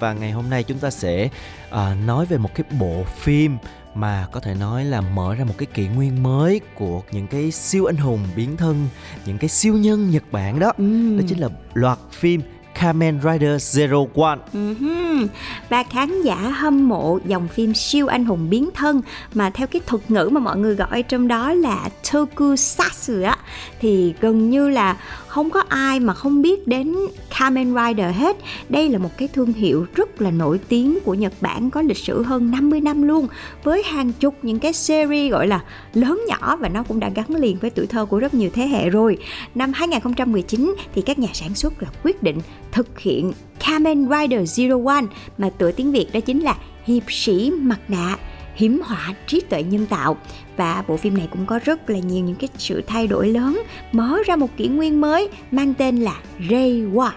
Và 0.00 0.12
ngày 0.12 0.30
hôm 0.30 0.50
nay 0.50 0.62
chúng 0.62 0.78
ta 0.78 0.90
sẽ 0.90 1.28
à, 1.70 1.96
nói 2.06 2.26
về 2.26 2.38
một 2.38 2.50
cái 2.54 2.64
bộ 2.80 3.04
phim 3.18 3.56
mà 3.94 4.26
có 4.32 4.40
thể 4.40 4.54
nói 4.54 4.84
là 4.84 5.00
mở 5.00 5.34
ra 5.34 5.44
một 5.44 5.54
cái 5.58 5.66
kỷ 5.66 5.88
nguyên 5.88 6.22
mới 6.22 6.60
của 6.74 7.02
những 7.12 7.26
cái 7.26 7.50
siêu 7.50 7.86
anh 7.86 7.96
hùng 7.96 8.20
biến 8.36 8.56
thân, 8.56 8.88
những 9.26 9.38
cái 9.38 9.48
siêu 9.48 9.74
nhân 9.74 10.10
Nhật 10.10 10.22
Bản 10.32 10.58
đó. 10.58 10.72
Ừm. 10.78 11.18
Đó 11.18 11.24
chính 11.28 11.38
là 11.38 11.48
loạt 11.74 11.98
phim 12.10 12.40
Kamen 12.74 13.20
Rider 13.24 13.78
Zero 13.78 14.06
One. 14.14 14.38
Ừm, 14.52 15.28
Và 15.68 15.82
khán 15.82 16.22
giả 16.22 16.36
hâm 16.36 16.88
mộ 16.88 17.18
dòng 17.26 17.48
phim 17.48 17.74
siêu 17.74 18.06
anh 18.06 18.24
hùng 18.24 18.50
biến 18.50 18.70
thân 18.74 19.02
mà 19.34 19.50
theo 19.50 19.66
cái 19.66 19.82
thuật 19.86 20.10
ngữ 20.10 20.28
mà 20.32 20.40
mọi 20.40 20.56
người 20.56 20.74
gọi 20.74 21.02
trong 21.02 21.28
đó 21.28 21.52
là 21.52 21.88
Tokusatsu 22.12 23.22
á 23.22 23.36
thì 23.80 24.14
gần 24.20 24.50
như 24.50 24.68
là 24.68 24.96
không 25.32 25.50
có 25.50 25.62
ai 25.68 26.00
mà 26.00 26.14
không 26.14 26.42
biết 26.42 26.68
đến 26.68 26.96
Kamen 27.38 27.74
Rider 27.74 28.16
hết. 28.16 28.36
Đây 28.68 28.88
là 28.88 28.98
một 28.98 29.08
cái 29.16 29.28
thương 29.28 29.52
hiệu 29.52 29.86
rất 29.94 30.22
là 30.22 30.30
nổi 30.30 30.60
tiếng 30.68 30.98
của 31.04 31.14
Nhật 31.14 31.32
Bản, 31.40 31.70
có 31.70 31.82
lịch 31.82 31.98
sử 31.98 32.22
hơn 32.22 32.50
50 32.50 32.80
năm 32.80 33.02
luôn, 33.02 33.26
với 33.64 33.82
hàng 33.82 34.12
chục 34.12 34.34
những 34.42 34.58
cái 34.58 34.72
series 34.72 35.32
gọi 35.32 35.46
là 35.46 35.64
lớn 35.94 36.20
nhỏ 36.28 36.56
và 36.56 36.68
nó 36.68 36.82
cũng 36.82 37.00
đã 37.00 37.08
gắn 37.08 37.34
liền 37.34 37.56
với 37.56 37.70
tuổi 37.70 37.86
thơ 37.86 38.06
của 38.06 38.18
rất 38.18 38.34
nhiều 38.34 38.50
thế 38.52 38.66
hệ 38.66 38.90
rồi. 38.90 39.18
Năm 39.54 39.72
2019 39.72 40.74
thì 40.94 41.02
các 41.02 41.18
nhà 41.18 41.28
sản 41.32 41.54
xuất 41.54 41.82
là 41.82 41.88
quyết 42.02 42.22
định 42.22 42.38
thực 42.72 42.98
hiện 42.98 43.32
Kamen 43.66 44.08
Rider 44.08 44.60
Zero 44.60 44.86
One, 44.86 45.04
mà 45.38 45.50
tựa 45.50 45.72
tiếng 45.72 45.92
Việt 45.92 46.06
đó 46.12 46.20
chính 46.20 46.40
là 46.40 46.56
Hiệp 46.84 47.02
sĩ 47.08 47.50
mặt 47.50 47.80
nạ 47.88 48.16
hiểm 48.54 48.80
họa, 48.84 49.14
trí 49.26 49.40
tuệ 49.40 49.62
nhân 49.62 49.86
tạo. 49.86 50.16
Và 50.56 50.84
bộ 50.88 50.96
phim 50.96 51.16
này 51.16 51.28
cũng 51.30 51.46
có 51.46 51.60
rất 51.64 51.90
là 51.90 51.98
nhiều 51.98 52.24
những 52.24 52.36
cái 52.36 52.48
sự 52.58 52.82
thay 52.86 53.06
đổi 53.06 53.28
lớn, 53.28 53.62
mở 53.92 54.18
ra 54.26 54.36
một 54.36 54.56
kỷ 54.56 54.68
nguyên 54.68 55.00
mới 55.00 55.28
mang 55.50 55.74
tên 55.74 55.96
là 55.96 56.20
Reiwa 56.48 57.10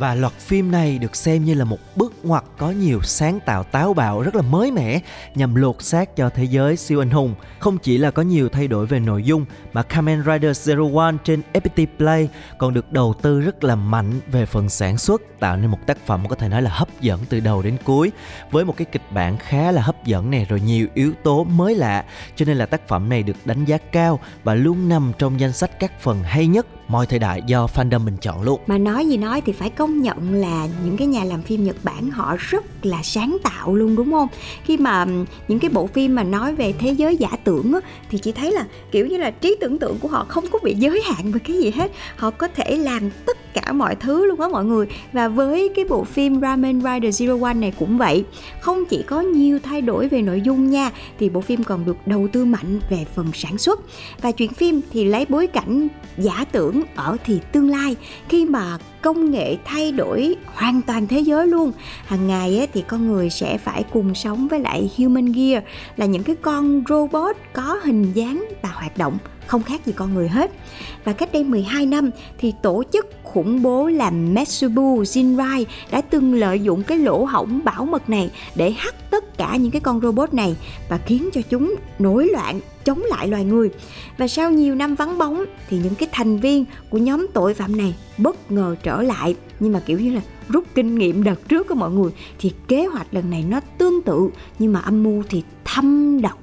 và 0.00 0.14
loạt 0.14 0.32
phim 0.32 0.70
này 0.70 0.98
được 0.98 1.16
xem 1.16 1.44
như 1.44 1.54
là 1.54 1.64
một 1.64 1.78
bước 1.96 2.12
ngoặt 2.22 2.44
có 2.58 2.70
nhiều 2.70 3.00
sáng 3.02 3.40
tạo 3.40 3.64
táo 3.64 3.94
bạo 3.94 4.22
rất 4.22 4.34
là 4.34 4.42
mới 4.42 4.70
mẻ, 4.70 5.00
nhằm 5.34 5.54
lột 5.54 5.82
xác 5.82 6.16
cho 6.16 6.30
thế 6.30 6.44
giới 6.44 6.76
siêu 6.76 7.02
anh 7.02 7.10
hùng. 7.10 7.34
Không 7.58 7.78
chỉ 7.78 7.98
là 7.98 8.10
có 8.10 8.22
nhiều 8.22 8.48
thay 8.48 8.68
đổi 8.68 8.86
về 8.86 9.00
nội 9.00 9.22
dung 9.22 9.44
mà 9.72 9.82
Kamen 9.82 10.22
Rider 10.22 10.68
Zero 10.68 10.98
One 10.98 11.14
trên 11.24 11.42
FPT 11.52 11.86
Play 11.98 12.28
còn 12.58 12.74
được 12.74 12.92
đầu 12.92 13.14
tư 13.22 13.40
rất 13.40 13.64
là 13.64 13.74
mạnh 13.74 14.20
về 14.26 14.46
phần 14.46 14.68
sản 14.68 14.98
xuất, 14.98 15.22
tạo 15.40 15.56
nên 15.56 15.70
một 15.70 15.86
tác 15.86 16.06
phẩm 16.06 16.28
có 16.28 16.36
thể 16.36 16.48
nói 16.48 16.62
là 16.62 16.70
hấp 16.70 17.00
dẫn 17.00 17.20
từ 17.28 17.40
đầu 17.40 17.62
đến 17.62 17.76
cuối, 17.84 18.12
với 18.50 18.64
một 18.64 18.76
cái 18.76 18.86
kịch 18.92 19.12
bản 19.12 19.36
khá 19.38 19.72
là 19.72 19.82
hấp 19.82 20.04
dẫn 20.04 20.30
này 20.30 20.46
rồi 20.48 20.60
nhiều 20.60 20.86
yếu 20.94 21.12
tố 21.22 21.44
mới 21.44 21.74
lạ 21.74 22.04
cho 22.36 22.44
nên 22.44 22.56
là 22.56 22.66
tác 22.66 22.88
phẩm 22.88 23.08
này 23.08 23.22
được 23.22 23.36
đánh 23.44 23.64
giá 23.64 23.78
cao 23.92 24.20
và 24.44 24.54
luôn 24.54 24.88
nằm 24.88 25.12
trong 25.18 25.40
danh 25.40 25.52
sách 25.52 25.80
các 25.80 26.00
phần 26.00 26.22
hay 26.22 26.46
nhất 26.46 26.66
mọi 26.90 27.06
thời 27.06 27.18
đại 27.18 27.42
do 27.46 27.66
fandom 27.74 28.04
mình 28.04 28.16
chọn 28.20 28.42
luôn. 28.42 28.60
Mà 28.66 28.78
nói 28.78 29.06
gì 29.06 29.16
nói 29.16 29.40
thì 29.40 29.52
phải 29.52 29.70
công 29.70 30.02
nhận 30.02 30.34
là 30.34 30.68
những 30.84 30.96
cái 30.96 31.06
nhà 31.06 31.24
làm 31.24 31.42
phim 31.42 31.64
Nhật 31.64 31.76
Bản 31.82 32.10
họ 32.10 32.36
rất 32.38 32.64
là 32.86 33.02
sáng 33.02 33.36
tạo 33.42 33.74
luôn 33.74 33.96
đúng 33.96 34.12
không? 34.12 34.28
Khi 34.64 34.76
mà 34.76 35.06
những 35.48 35.58
cái 35.58 35.70
bộ 35.70 35.86
phim 35.86 36.14
mà 36.14 36.22
nói 36.22 36.54
về 36.54 36.72
thế 36.78 36.90
giới 36.90 37.16
giả 37.16 37.30
tưởng 37.44 37.72
á, 37.72 37.80
thì 38.10 38.18
chị 38.18 38.32
thấy 38.32 38.52
là 38.52 38.64
kiểu 38.92 39.06
như 39.06 39.16
là 39.16 39.30
trí 39.30 39.56
tưởng 39.60 39.78
tượng 39.78 39.98
của 39.98 40.08
họ 40.08 40.26
không 40.28 40.44
có 40.52 40.58
bị 40.62 40.74
giới 40.74 41.02
hạn 41.02 41.32
về 41.32 41.40
cái 41.44 41.56
gì 41.56 41.70
hết. 41.70 41.92
Họ 42.16 42.30
có 42.30 42.48
thể 42.48 42.76
làm 42.76 43.10
tất 43.26 43.49
cả 43.54 43.72
mọi 43.72 43.94
thứ 43.94 44.26
luôn 44.26 44.40
á 44.40 44.48
mọi 44.48 44.64
người. 44.64 44.86
Và 45.12 45.28
với 45.28 45.72
cái 45.76 45.84
bộ 45.84 46.04
phim 46.04 46.40
Ramen 46.40 46.80
Rider 46.80 47.22
Zero 47.22 47.42
One 47.42 47.54
này 47.54 47.72
cũng 47.78 47.98
vậy. 47.98 48.24
Không 48.60 48.84
chỉ 48.90 49.02
có 49.02 49.20
nhiều 49.20 49.58
thay 49.62 49.80
đổi 49.80 50.08
về 50.08 50.22
nội 50.22 50.40
dung 50.40 50.70
nha 50.70 50.90
thì 51.18 51.28
bộ 51.28 51.40
phim 51.40 51.64
còn 51.64 51.84
được 51.84 51.96
đầu 52.06 52.28
tư 52.32 52.44
mạnh 52.44 52.80
về 52.90 53.06
phần 53.14 53.26
sản 53.34 53.58
xuất. 53.58 53.80
Và 54.22 54.30
chuyện 54.30 54.52
phim 54.52 54.80
thì 54.92 55.04
lấy 55.04 55.26
bối 55.28 55.46
cảnh 55.46 55.88
giả 56.18 56.44
tưởng 56.52 56.82
ở 56.94 57.16
thì 57.24 57.40
tương 57.52 57.70
lai 57.70 57.96
khi 58.28 58.44
mà 58.44 58.78
công 59.02 59.30
nghệ 59.30 59.56
thay 59.64 59.92
đổi 59.92 60.36
hoàn 60.46 60.82
toàn 60.82 61.06
thế 61.06 61.20
giới 61.20 61.46
luôn. 61.46 61.72
Hàng 62.06 62.26
ngày 62.26 62.58
ấy, 62.58 62.68
thì 62.74 62.82
con 62.88 63.06
người 63.06 63.30
sẽ 63.30 63.58
phải 63.58 63.84
cùng 63.92 64.14
sống 64.14 64.48
với 64.48 64.60
lại 64.60 64.90
human 64.98 65.32
gear 65.32 65.62
là 65.96 66.06
những 66.06 66.22
cái 66.22 66.36
con 66.36 66.82
robot 66.88 67.36
có 67.52 67.80
hình 67.82 68.12
dáng 68.12 68.44
và 68.62 68.68
hoạt 68.68 68.98
động 68.98 69.18
không 69.50 69.62
khác 69.62 69.86
gì 69.86 69.92
con 69.96 70.14
người 70.14 70.28
hết. 70.28 70.50
Và 71.04 71.12
cách 71.12 71.32
đây 71.32 71.44
12 71.44 71.86
năm 71.86 72.10
thì 72.38 72.52
tổ 72.62 72.82
chức 72.92 73.06
khủng 73.22 73.62
bố 73.62 73.88
là 73.88 74.10
Metsubu 74.10 75.02
Jinrai 75.02 75.64
đã 75.90 76.00
từng 76.00 76.34
lợi 76.34 76.60
dụng 76.60 76.82
cái 76.82 76.98
lỗ 76.98 77.24
hổng 77.24 77.60
bảo 77.64 77.84
mật 77.84 78.10
này 78.10 78.30
để 78.54 78.70
hack 78.70 79.10
tất 79.10 79.38
cả 79.38 79.56
những 79.56 79.70
cái 79.70 79.80
con 79.80 80.00
robot 80.00 80.34
này 80.34 80.56
và 80.88 80.98
khiến 80.98 81.28
cho 81.32 81.40
chúng 81.50 81.74
nổi 81.98 82.28
loạn, 82.32 82.60
chống 82.84 83.02
lại 83.02 83.28
loài 83.28 83.44
người. 83.44 83.70
Và 84.18 84.28
sau 84.28 84.50
nhiều 84.50 84.74
năm 84.74 84.94
vắng 84.94 85.18
bóng 85.18 85.44
thì 85.68 85.78
những 85.78 85.94
cái 85.94 86.08
thành 86.12 86.40
viên 86.40 86.64
của 86.90 86.98
nhóm 86.98 87.26
tội 87.34 87.54
phạm 87.54 87.76
này 87.76 87.94
bất 88.18 88.52
ngờ 88.52 88.76
trở 88.82 89.02
lại 89.02 89.34
nhưng 89.60 89.72
mà 89.72 89.80
kiểu 89.86 90.00
như 90.00 90.14
là 90.14 90.20
rút 90.48 90.64
kinh 90.74 90.98
nghiệm 90.98 91.24
đợt 91.24 91.48
trước 91.48 91.68
của 91.68 91.74
mọi 91.74 91.90
người 91.90 92.10
thì 92.38 92.52
kế 92.68 92.86
hoạch 92.86 93.14
lần 93.14 93.30
này 93.30 93.44
nó 93.48 93.60
tương 93.78 94.02
tự, 94.02 94.30
nhưng 94.58 94.72
mà 94.72 94.80
âm 94.80 95.02
mưu 95.02 95.22
thì 95.28 95.42
thâm 95.64 96.20
độc 96.22 96.38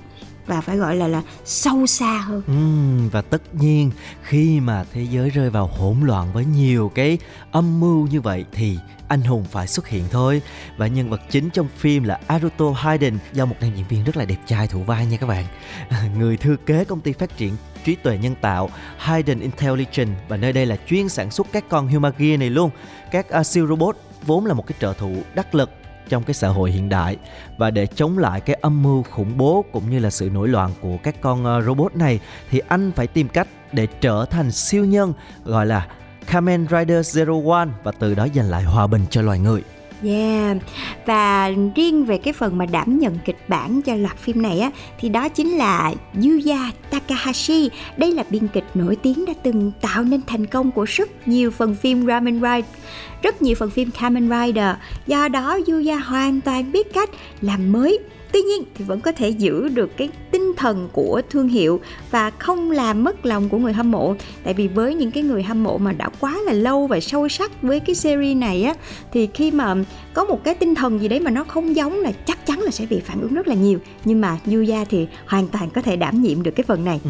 và 0.47 0.61
phải 0.61 0.77
gọi 0.77 0.95
là 0.95 1.07
là 1.07 1.21
sâu 1.45 1.87
xa 1.87 2.17
hơn. 2.17 2.41
ừ, 2.47 3.09
và 3.11 3.21
tất 3.21 3.55
nhiên 3.55 3.91
khi 4.23 4.59
mà 4.59 4.85
thế 4.93 5.07
giới 5.11 5.29
rơi 5.29 5.49
vào 5.49 5.67
hỗn 5.67 5.97
loạn 6.01 6.33
với 6.33 6.45
nhiều 6.45 6.91
cái 6.95 7.17
âm 7.51 7.79
mưu 7.79 8.07
như 8.07 8.21
vậy 8.21 8.45
thì 8.51 8.77
anh 9.07 9.21
hùng 9.21 9.45
phải 9.51 9.67
xuất 9.67 9.87
hiện 9.87 10.03
thôi. 10.11 10.41
Và 10.77 10.87
nhân 10.87 11.09
vật 11.09 11.21
chính 11.29 11.49
trong 11.49 11.67
phim 11.77 12.03
là 12.03 12.19
Aruto 12.27 12.71
Hayden 12.71 13.17
do 13.33 13.45
một 13.45 13.55
nam 13.61 13.71
diễn 13.75 13.85
viên 13.89 14.03
rất 14.03 14.17
là 14.17 14.25
đẹp 14.25 14.37
trai 14.45 14.67
thủ 14.67 14.83
vai 14.83 15.05
nha 15.05 15.17
các 15.17 15.27
bạn. 15.27 15.45
Người 16.17 16.37
thư 16.37 16.55
kế 16.65 16.83
công 16.83 17.01
ty 17.01 17.13
phát 17.13 17.37
triển 17.37 17.53
trí 17.83 17.95
tuệ 17.95 18.17
nhân 18.17 18.35
tạo 18.41 18.69
Hayden 18.97 19.39
Intelligence 19.39 20.21
và 20.27 20.37
nơi 20.37 20.53
đây 20.53 20.65
là 20.65 20.77
chuyên 20.87 21.09
sản 21.09 21.31
xuất 21.31 21.47
các 21.51 21.65
con 21.69 21.87
Humagear 21.87 22.39
này 22.39 22.49
luôn. 22.49 22.69
Các 23.11 23.25
uh, 23.39 23.45
siêu 23.45 23.67
robot 23.67 23.97
vốn 24.25 24.45
là 24.45 24.53
một 24.53 24.67
cái 24.67 24.77
trợ 24.79 24.93
thủ 24.93 25.15
đắc 25.35 25.55
lực 25.55 25.69
trong 26.09 26.23
cái 26.23 26.33
xã 26.33 26.47
hội 26.47 26.71
hiện 26.71 26.89
đại 26.89 27.17
và 27.57 27.71
để 27.71 27.87
chống 27.87 28.17
lại 28.17 28.41
cái 28.41 28.57
âm 28.61 28.83
mưu 28.83 29.03
khủng 29.03 29.37
bố 29.37 29.65
cũng 29.71 29.89
như 29.89 29.99
là 29.99 30.09
sự 30.09 30.29
nổi 30.29 30.47
loạn 30.47 30.71
của 30.81 30.97
các 31.03 31.15
con 31.21 31.45
ờ, 31.45 31.61
robot 31.61 31.95
này, 31.95 32.19
thì 32.51 32.61
anh 32.67 32.91
phải 32.91 33.07
tìm 33.07 33.27
cách 33.27 33.47
để 33.71 33.87
trở 34.01 34.25
thành 34.29 34.51
siêu 34.51 34.85
nhân, 34.85 35.13
gọi 35.45 35.65
là 35.65 35.87
Kamen 36.27 36.67
Rider 36.71 37.17
Zero 37.17 37.51
One 37.51 37.69
và 37.83 37.91
từ 37.99 38.15
đó 38.15 38.27
giành 38.35 38.49
lại 38.49 38.63
hòa 38.63 38.87
bình 38.87 39.05
cho 39.09 39.21
loài 39.21 39.39
người. 39.39 39.63
Yeah. 40.03 40.57
Và 41.05 41.51
riêng 41.75 42.05
về 42.05 42.17
cái 42.17 42.33
phần 42.33 42.57
mà 42.57 42.65
đảm 42.65 42.99
nhận 42.99 43.17
kịch 43.25 43.37
bản 43.47 43.81
cho 43.81 43.95
loạt 43.95 44.17
phim 44.17 44.41
này 44.41 44.59
á 44.59 44.71
thì 44.99 45.09
đó 45.09 45.29
chính 45.29 45.57
là 45.57 45.93
Yuya 46.13 46.71
Takahashi. 46.89 47.69
Đây 47.97 48.11
là 48.11 48.23
biên 48.29 48.47
kịch 48.47 48.63
nổi 48.73 48.95
tiếng 48.95 49.25
đã 49.25 49.33
từng 49.43 49.71
tạo 49.81 50.03
nên 50.03 50.21
thành 50.27 50.45
công 50.45 50.71
của 50.71 50.85
rất 50.87 51.27
nhiều 51.27 51.51
phần 51.51 51.75
phim 51.75 52.05
Ramen 52.05 52.35
Ride, 52.35 52.67
rất 53.23 53.41
nhiều 53.41 53.55
phần 53.55 53.69
phim 53.69 53.91
Kamen 53.91 54.29
Rider. 54.29 54.75
Do 55.07 55.27
đó 55.27 55.59
Yuya 55.67 55.95
hoàn 55.95 56.41
toàn 56.41 56.71
biết 56.71 56.93
cách 56.93 57.09
làm 57.41 57.71
mới 57.71 57.99
tuy 58.31 58.41
nhiên 58.41 58.63
thì 58.75 58.85
vẫn 58.85 59.01
có 59.01 59.11
thể 59.11 59.29
giữ 59.29 59.69
được 59.69 59.97
cái 59.97 60.09
tinh 60.31 60.53
thần 60.57 60.89
của 60.91 61.21
thương 61.29 61.47
hiệu 61.47 61.79
và 62.11 62.29
không 62.29 62.71
làm 62.71 63.03
mất 63.03 63.25
lòng 63.25 63.49
của 63.49 63.57
người 63.57 63.73
hâm 63.73 63.91
mộ. 63.91 64.15
Tại 64.43 64.53
vì 64.53 64.67
với 64.67 64.95
những 64.95 65.11
cái 65.11 65.23
người 65.23 65.43
hâm 65.43 65.63
mộ 65.63 65.77
mà 65.77 65.91
đã 65.91 66.09
quá 66.19 66.37
là 66.45 66.53
lâu 66.53 66.87
và 66.87 66.99
sâu 66.99 67.29
sắc 67.29 67.61
với 67.61 67.79
cái 67.79 67.95
series 67.95 68.37
này 68.37 68.63
á, 68.63 68.73
thì 69.11 69.27
khi 69.33 69.51
mà 69.51 69.75
có 70.17 70.23
một 70.23 70.43
cái 70.43 70.55
tinh 70.55 70.75
thần 70.75 71.01
gì 71.01 71.07
đấy 71.07 71.19
mà 71.19 71.31
nó 71.31 71.43
không 71.43 71.75
giống 71.75 71.99
là 71.99 72.11
chắc 72.25 72.45
chắn 72.45 72.59
là 72.59 72.71
sẽ 72.71 72.85
bị 72.85 72.99
phản 72.99 73.21
ứng 73.21 73.33
rất 73.33 73.47
là 73.47 73.55
nhiều. 73.55 73.79
Nhưng 74.05 74.21
mà 74.21 74.37
Yuya 74.45 74.85
thì 74.89 75.07
hoàn 75.27 75.47
toàn 75.47 75.69
có 75.69 75.81
thể 75.81 75.95
đảm 75.95 76.21
nhiệm 76.21 76.43
được 76.43 76.51
cái 76.51 76.63
phần 76.67 76.85
này. 76.85 76.99
Ừ, 77.03 77.09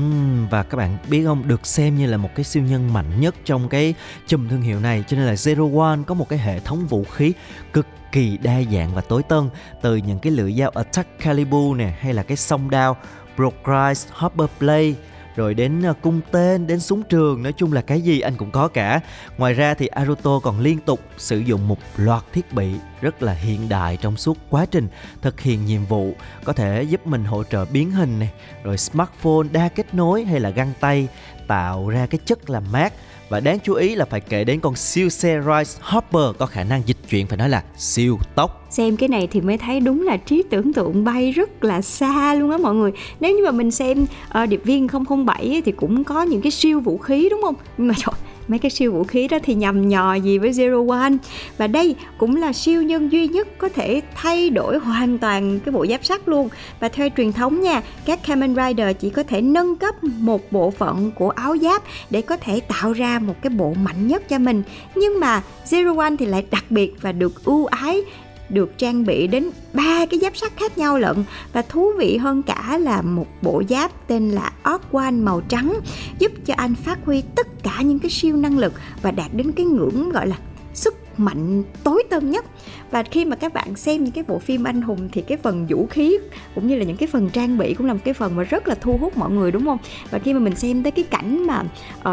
và 0.52 0.64
các 0.64 0.78
bạn 0.78 0.98
biết 1.10 1.24
không 1.26 1.48
được 1.48 1.68
xem 1.68 1.98
như 1.98 2.06
là 2.06 2.18
một 2.18 2.30
cái 2.36 2.44
siêu 2.44 2.64
nhân 2.64 2.94
mạnh 2.94 3.06
nhất 3.20 3.36
trong 3.46 3.70
cái 3.70 3.94
chùm 4.28 4.50
thương 4.50 4.62
hiệu 4.62 4.80
này. 4.80 5.04
Cho 5.08 5.18
nên 5.18 5.26
là 5.26 5.34
Zero 5.34 5.80
One 5.80 6.00
có 6.08 6.14
một 6.14 6.30
cái 6.30 6.40
hệ 6.40 6.60
thống 6.60 6.88
vũ 6.88 7.04
khí 7.04 7.34
cực 7.74 7.88
kỳ 8.12 8.38
đa 8.38 8.62
dạng 8.74 8.96
và 8.96 9.02
tối 9.02 9.24
tân. 9.24 9.50
Từ 9.82 9.96
những 9.96 10.20
cái 10.20 10.32
lưỡi 10.32 10.54
dao 10.54 10.70
Attack 10.70 11.20
Calibur 11.20 11.78
nè 11.78 11.94
hay 12.00 12.14
là 12.14 12.24
cái 12.24 12.38
song 12.38 12.70
đao 12.70 12.98
Procrise 13.36 14.10
Hopper 14.14 14.50
Blade 14.60 14.94
rồi 15.38 15.54
đến 15.54 15.82
ờ, 15.82 15.94
cung 16.02 16.22
tên, 16.32 16.68
đến 16.68 16.80
súng 16.80 17.04
trường, 17.04 17.44
nói 17.44 17.54
chung 17.54 17.74
là 17.74 17.82
cái 17.82 18.02
gì 18.02 18.20
anh 18.20 18.36
cũng 18.38 18.52
có 18.52 18.68
cả. 18.68 19.02
Ngoài 19.38 19.54
ra 19.54 19.74
thì 19.74 19.88
Aruto 19.88 20.40
còn 20.40 20.60
liên 20.60 20.80
tục 20.80 21.00
sử 21.18 21.40
dụng 21.40 21.68
một 21.68 21.78
loạt 21.98 22.24
thiết 22.34 22.54
bị 22.54 22.74
rất 23.02 23.24
là 23.24 23.34
hiện 23.34 23.70
đại 23.70 23.98
trong 24.02 24.18
suốt 24.18 24.38
quá 24.50 24.66
trình 24.72 24.88
thực 25.22 25.40
hiện 25.40 25.66
nhiệm 25.66 25.86
vụ, 25.86 26.14
có 26.44 26.54
thể 26.54 26.84
giúp 26.84 27.08
mình 27.08 27.26
hỗ 27.26 27.44
trợ 27.44 27.66
biến 27.66 27.92
hình 27.92 28.20
này, 28.20 28.32
rồi 28.64 28.78
smartphone 28.78 29.48
đa 29.52 29.70
kết 29.70 29.94
nối 29.94 30.24
hay 30.24 30.40
là 30.40 30.50
găng 30.50 30.72
tay, 30.80 31.08
tạo 31.48 31.90
ra 31.90 32.06
cái 32.06 32.20
chất 32.26 32.50
làm 32.50 32.64
mát 32.72 32.94
và 33.30 33.40
đáng 33.40 33.60
chú 33.64 33.74
ý 33.74 33.96
là 33.96 34.06
phải 34.06 34.20
kể 34.20 34.44
đến 34.44 34.60
con 34.60 34.76
siêu 34.76 35.10
xe 35.10 35.42
Rice 35.42 35.80
Hopper 35.82 36.38
có 36.38 36.46
khả 36.46 36.64
năng 36.64 36.82
dịch 36.86 36.98
chuyển 37.10 37.28
phải 37.28 37.38
nói 37.38 37.50
là 37.50 37.64
siêu 37.78 38.20
tốc. 38.36 38.68
Xem 38.70 38.98
cái 38.98 39.10
này 39.10 39.28
thì 39.28 39.42
mới 39.42 39.58
thấy 39.58 39.80
đúng 39.80 40.02
là 40.02 40.18
trí 40.18 40.44
tưởng 40.50 40.74
tượng 40.74 41.04
bay 41.04 41.32
rất 41.32 41.64
là 41.64 41.82
xa 41.82 42.34
luôn 42.34 42.52
á 42.52 42.58
mọi 42.58 42.76
người. 42.76 42.92
Nếu 43.20 43.36
như 43.36 43.46
mà 43.46 43.52
mình 43.52 43.72
xem 43.72 44.06
uh, 44.44 44.50
điệp 44.50 44.62
viên 44.64 44.88
007 45.26 45.62
thì 45.66 45.72
cũng 45.72 46.04
có 46.04 46.22
những 46.22 46.42
cái 46.42 46.52
siêu 46.52 46.80
vũ 46.80 46.98
khí 46.98 47.28
đúng 47.30 47.42
không? 47.42 47.56
Nhưng 47.78 47.88
mà 47.88 47.94
trời 47.98 48.16
mấy 48.48 48.60
cái 48.60 48.72
siêu 48.72 48.92
vũ 48.92 49.04
khí 49.04 49.28
đó 49.28 49.38
thì 49.44 49.54
nhầm 49.56 49.90
nhò 49.90 50.14
gì 50.14 50.38
với 50.38 50.52
Zero 50.52 50.90
One. 50.90 51.14
Và 51.58 51.68
đây 51.68 51.96
cũng 52.18 52.36
là 52.36 52.54
siêu 52.54 52.82
nhân 52.82 53.12
duy 53.12 53.28
nhất 53.28 53.48
có 53.58 53.70
thể 53.70 54.02
thay 54.16 54.50
đổi 54.50 54.78
hoàn 54.78 55.18
toàn 55.18 55.60
cái 55.60 55.72
bộ 55.72 55.86
giáp 55.86 56.06
sắt 56.06 56.28
luôn. 56.28 56.50
Và 56.80 56.90
theo 56.90 57.10
truyền 57.18 57.34
thống 57.34 57.62
nha, 57.62 57.82
các 58.06 58.20
Kamen 58.28 58.56
Rider 58.56 58.98
chỉ 59.00 59.10
có 59.10 59.24
thể 59.24 59.42
nâng 59.42 59.76
cấp 59.76 60.04
một 60.04 60.52
bộ 60.52 60.72
phận 60.72 61.12
của 61.12 61.30
áo 61.30 61.58
giáp 61.58 61.84
để 62.10 62.22
có 62.22 62.38
thể 62.38 62.60
tạo 62.60 62.94
ra 62.94 63.20
một 63.20 63.36
cái 63.42 63.50
bộ 63.50 63.74
mạnh 63.84 64.08
nhất 64.08 64.30
cho 64.30 64.40
mình. 64.40 64.64
Nhưng 64.96 65.20
mà 65.20 65.42
Zero 65.66 66.00
One 66.00 66.16
thì 66.20 66.26
lại 66.26 66.46
đặc 66.52 66.66
biệt 66.70 66.94
và 67.02 67.12
được 67.12 67.46
ưu 67.46 67.66
ái 67.66 68.02
được 68.50 68.78
trang 68.78 69.06
bị 69.06 69.28
đến 69.28 69.50
ba 69.74 70.06
cái 70.06 70.20
giáp 70.20 70.38
sắt 70.38 70.52
khác 70.56 70.78
nhau 70.78 70.98
lận. 70.98 71.24
Và 71.54 71.62
thú 71.62 71.92
vị 71.98 72.18
hơn 72.18 72.44
cả 72.44 72.78
là 72.82 73.02
một 73.02 73.28
bộ 73.42 73.64
giáp 73.70 74.08
tên 74.08 74.30
là 74.30 74.52
One 74.92 75.12
màu 75.12 75.42
trắng, 75.42 75.80
giúp 76.20 76.32
cho 76.46 76.54
anh 76.58 76.76
phát 76.76 77.00
huy 77.06 77.24
tất 77.36 77.64
cả 77.64 77.82
những 77.82 78.00
cái 78.00 78.12
siêu 78.12 78.36
năng 78.36 78.58
lực 78.58 78.74
và 79.02 79.12
đạt 79.12 79.34
đến 79.34 79.52
cái 79.52 79.66
ngưỡng 79.66 80.10
gọi 80.10 80.28
là 80.28 80.36
sức 80.74 80.96
mạnh 81.20 81.64
tối 81.84 82.04
tân 82.10 82.32
nhất 82.32 82.46
và 82.92 83.04
khi 83.04 83.26
mà 83.26 83.36
các 83.36 83.54
bạn 83.54 83.76
xem 83.76 84.04
những 84.04 84.14
cái 84.14 84.24
bộ 84.28 84.40
phim 84.40 84.64
anh 84.64 84.82
hùng 84.82 85.10
thì 85.12 85.22
cái 85.22 85.38
phần 85.38 85.66
vũ 85.70 85.88
khí 85.88 86.18
cũng 86.56 86.68
như 86.68 86.76
là 86.76 86.84
những 86.84 86.98
cái 86.98 87.08
phần 87.08 87.30
trang 87.30 87.58
bị 87.58 87.74
cũng 87.74 87.88
là 87.88 87.94
một 87.94 88.00
cái 88.06 88.14
phần 88.14 88.36
mà 88.36 88.44
rất 88.44 88.68
là 88.68 88.76
thu 88.76 88.98
hút 88.98 89.18
mọi 89.18 89.32
người 89.32 89.52
đúng 89.52 89.66
không? 89.66 89.78
Và 90.10 90.20
khi 90.20 90.34
mà 90.34 90.40
mình 90.40 90.56
xem 90.56 90.84
tới 90.84 90.92
cái 90.92 91.06
cảnh 91.10 91.48
mà 91.48 91.64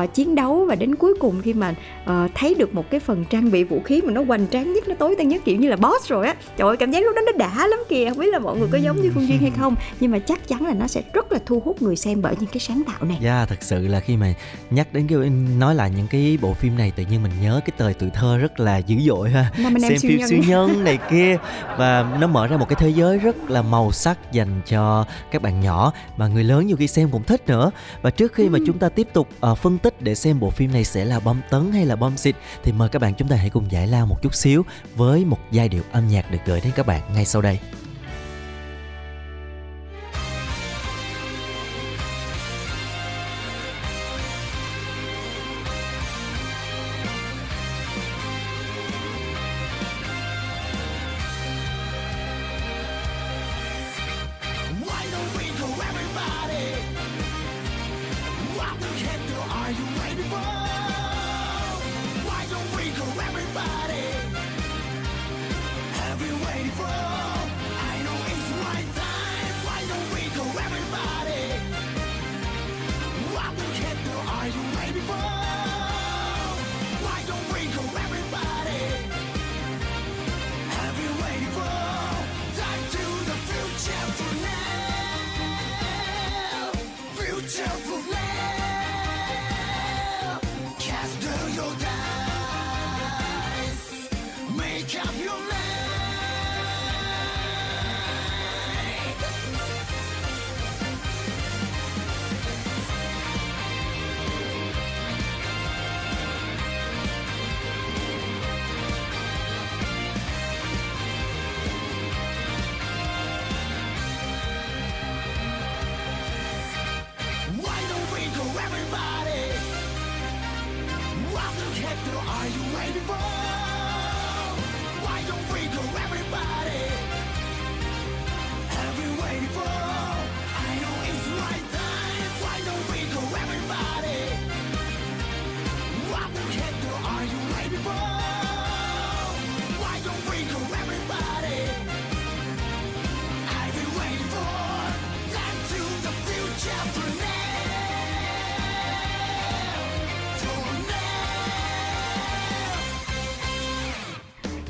uh, 0.02 0.14
chiến 0.14 0.34
đấu 0.34 0.64
và 0.68 0.74
đến 0.74 0.94
cuối 0.94 1.14
cùng 1.20 1.40
khi 1.42 1.52
mà 1.52 1.74
uh, 2.04 2.30
thấy 2.34 2.54
được 2.54 2.74
một 2.74 2.90
cái 2.90 3.00
phần 3.00 3.24
trang 3.30 3.50
bị 3.50 3.64
vũ 3.64 3.80
khí 3.84 4.00
mà 4.04 4.12
nó 4.12 4.22
hoành 4.24 4.46
tráng 4.50 4.72
nhất 4.72 4.88
nó 4.88 4.94
tối 4.94 5.14
tân 5.18 5.28
nhất 5.28 5.42
kiểu 5.44 5.56
như 5.56 5.68
là 5.68 5.76
boss 5.76 6.08
rồi 6.08 6.26
á. 6.26 6.34
Trời 6.56 6.68
ơi 6.68 6.76
cảm 6.76 6.90
giác 6.90 7.04
lúc 7.04 7.16
đó 7.16 7.22
nó 7.26 7.32
đã 7.38 7.66
lắm 7.66 7.78
kìa 7.88 8.08
không 8.08 8.18
biết 8.18 8.32
là 8.32 8.38
mọi 8.38 8.58
người 8.58 8.68
có 8.72 8.78
giống 8.78 9.02
như 9.02 9.10
phương 9.14 9.28
duyên 9.28 9.38
hay 9.38 9.52
không. 9.58 9.74
Nhưng 10.00 10.10
mà 10.10 10.18
chắc 10.18 10.48
chắn 10.48 10.66
là 10.66 10.74
nó 10.74 10.86
sẽ 10.86 11.02
rất 11.12 11.32
là 11.32 11.38
thu 11.46 11.62
hút 11.64 11.82
người 11.82 11.96
xem 11.96 12.22
bởi 12.22 12.34
những 12.40 12.50
cái 12.50 12.60
sáng 12.60 12.82
tạo 12.86 13.04
này. 13.04 13.18
Yeah, 13.22 13.22
dạ, 13.22 13.46
thật 13.46 13.62
sự 13.62 13.88
là 13.88 14.00
khi 14.00 14.16
mà 14.16 14.34
nhắc 14.70 14.92
đến 14.92 15.06
cái 15.08 15.30
nói 15.58 15.74
lại 15.74 15.90
những 15.96 16.06
cái 16.10 16.38
bộ 16.40 16.54
phim 16.54 16.78
này 16.78 16.92
tự 16.96 17.04
nhiên 17.10 17.22
mình 17.22 17.32
nhớ 17.42 17.60
cái 17.64 17.74
thời 17.78 17.94
tuổi 17.94 18.10
thơ 18.14 18.38
rất 18.38 18.60
là 18.60 18.78
dữ 18.78 18.96
dội 19.06 19.30
ha. 19.30 19.50
Xem 19.56 19.98
siêu 19.98 20.10
phim 20.10 20.18
nhân. 20.18 20.28
siêu 20.28 20.40
nhân 20.46 20.63
này 20.68 20.98
kia. 21.10 21.36
Và 21.76 22.16
nó 22.20 22.26
mở 22.26 22.46
ra 22.46 22.56
một 22.56 22.68
cái 22.68 22.76
thế 22.80 22.88
giới 22.88 23.18
rất 23.18 23.50
là 23.50 23.62
màu 23.62 23.92
sắc 23.92 24.32
dành 24.32 24.60
cho 24.66 25.04
các 25.30 25.42
bạn 25.42 25.60
nhỏ 25.60 25.92
mà 26.16 26.26
người 26.26 26.44
lớn 26.44 26.66
nhiều 26.66 26.76
khi 26.76 26.88
xem 26.88 27.08
cũng 27.10 27.22
thích 27.22 27.42
nữa. 27.46 27.70
Và 28.02 28.10
trước 28.10 28.32
khi 28.32 28.48
mà 28.48 28.58
chúng 28.66 28.78
ta 28.78 28.88
tiếp 28.88 29.08
tục 29.12 29.28
ờ, 29.40 29.54
phân 29.54 29.78
tích 29.78 30.02
để 30.02 30.14
xem 30.14 30.40
bộ 30.40 30.50
phim 30.50 30.72
này 30.72 30.84
sẽ 30.84 31.04
là 31.04 31.20
bom 31.20 31.40
tấn 31.50 31.72
hay 31.72 31.86
là 31.86 31.96
bom 31.96 32.16
xịt 32.16 32.36
thì 32.62 32.72
mời 32.72 32.88
các 32.88 33.02
bạn 33.02 33.14
chúng 33.14 33.28
ta 33.28 33.36
hãy 33.36 33.50
cùng 33.50 33.70
giải 33.70 33.86
lao 33.86 34.06
một 34.06 34.22
chút 34.22 34.34
xíu 34.34 34.64
với 34.96 35.24
một 35.24 35.38
giai 35.50 35.68
điệu 35.68 35.82
âm 35.92 36.08
nhạc 36.08 36.30
được 36.30 36.38
gửi 36.46 36.60
đến 36.60 36.72
các 36.76 36.86
bạn 36.86 37.00
ngay 37.14 37.24
sau 37.24 37.42
đây 37.42 37.58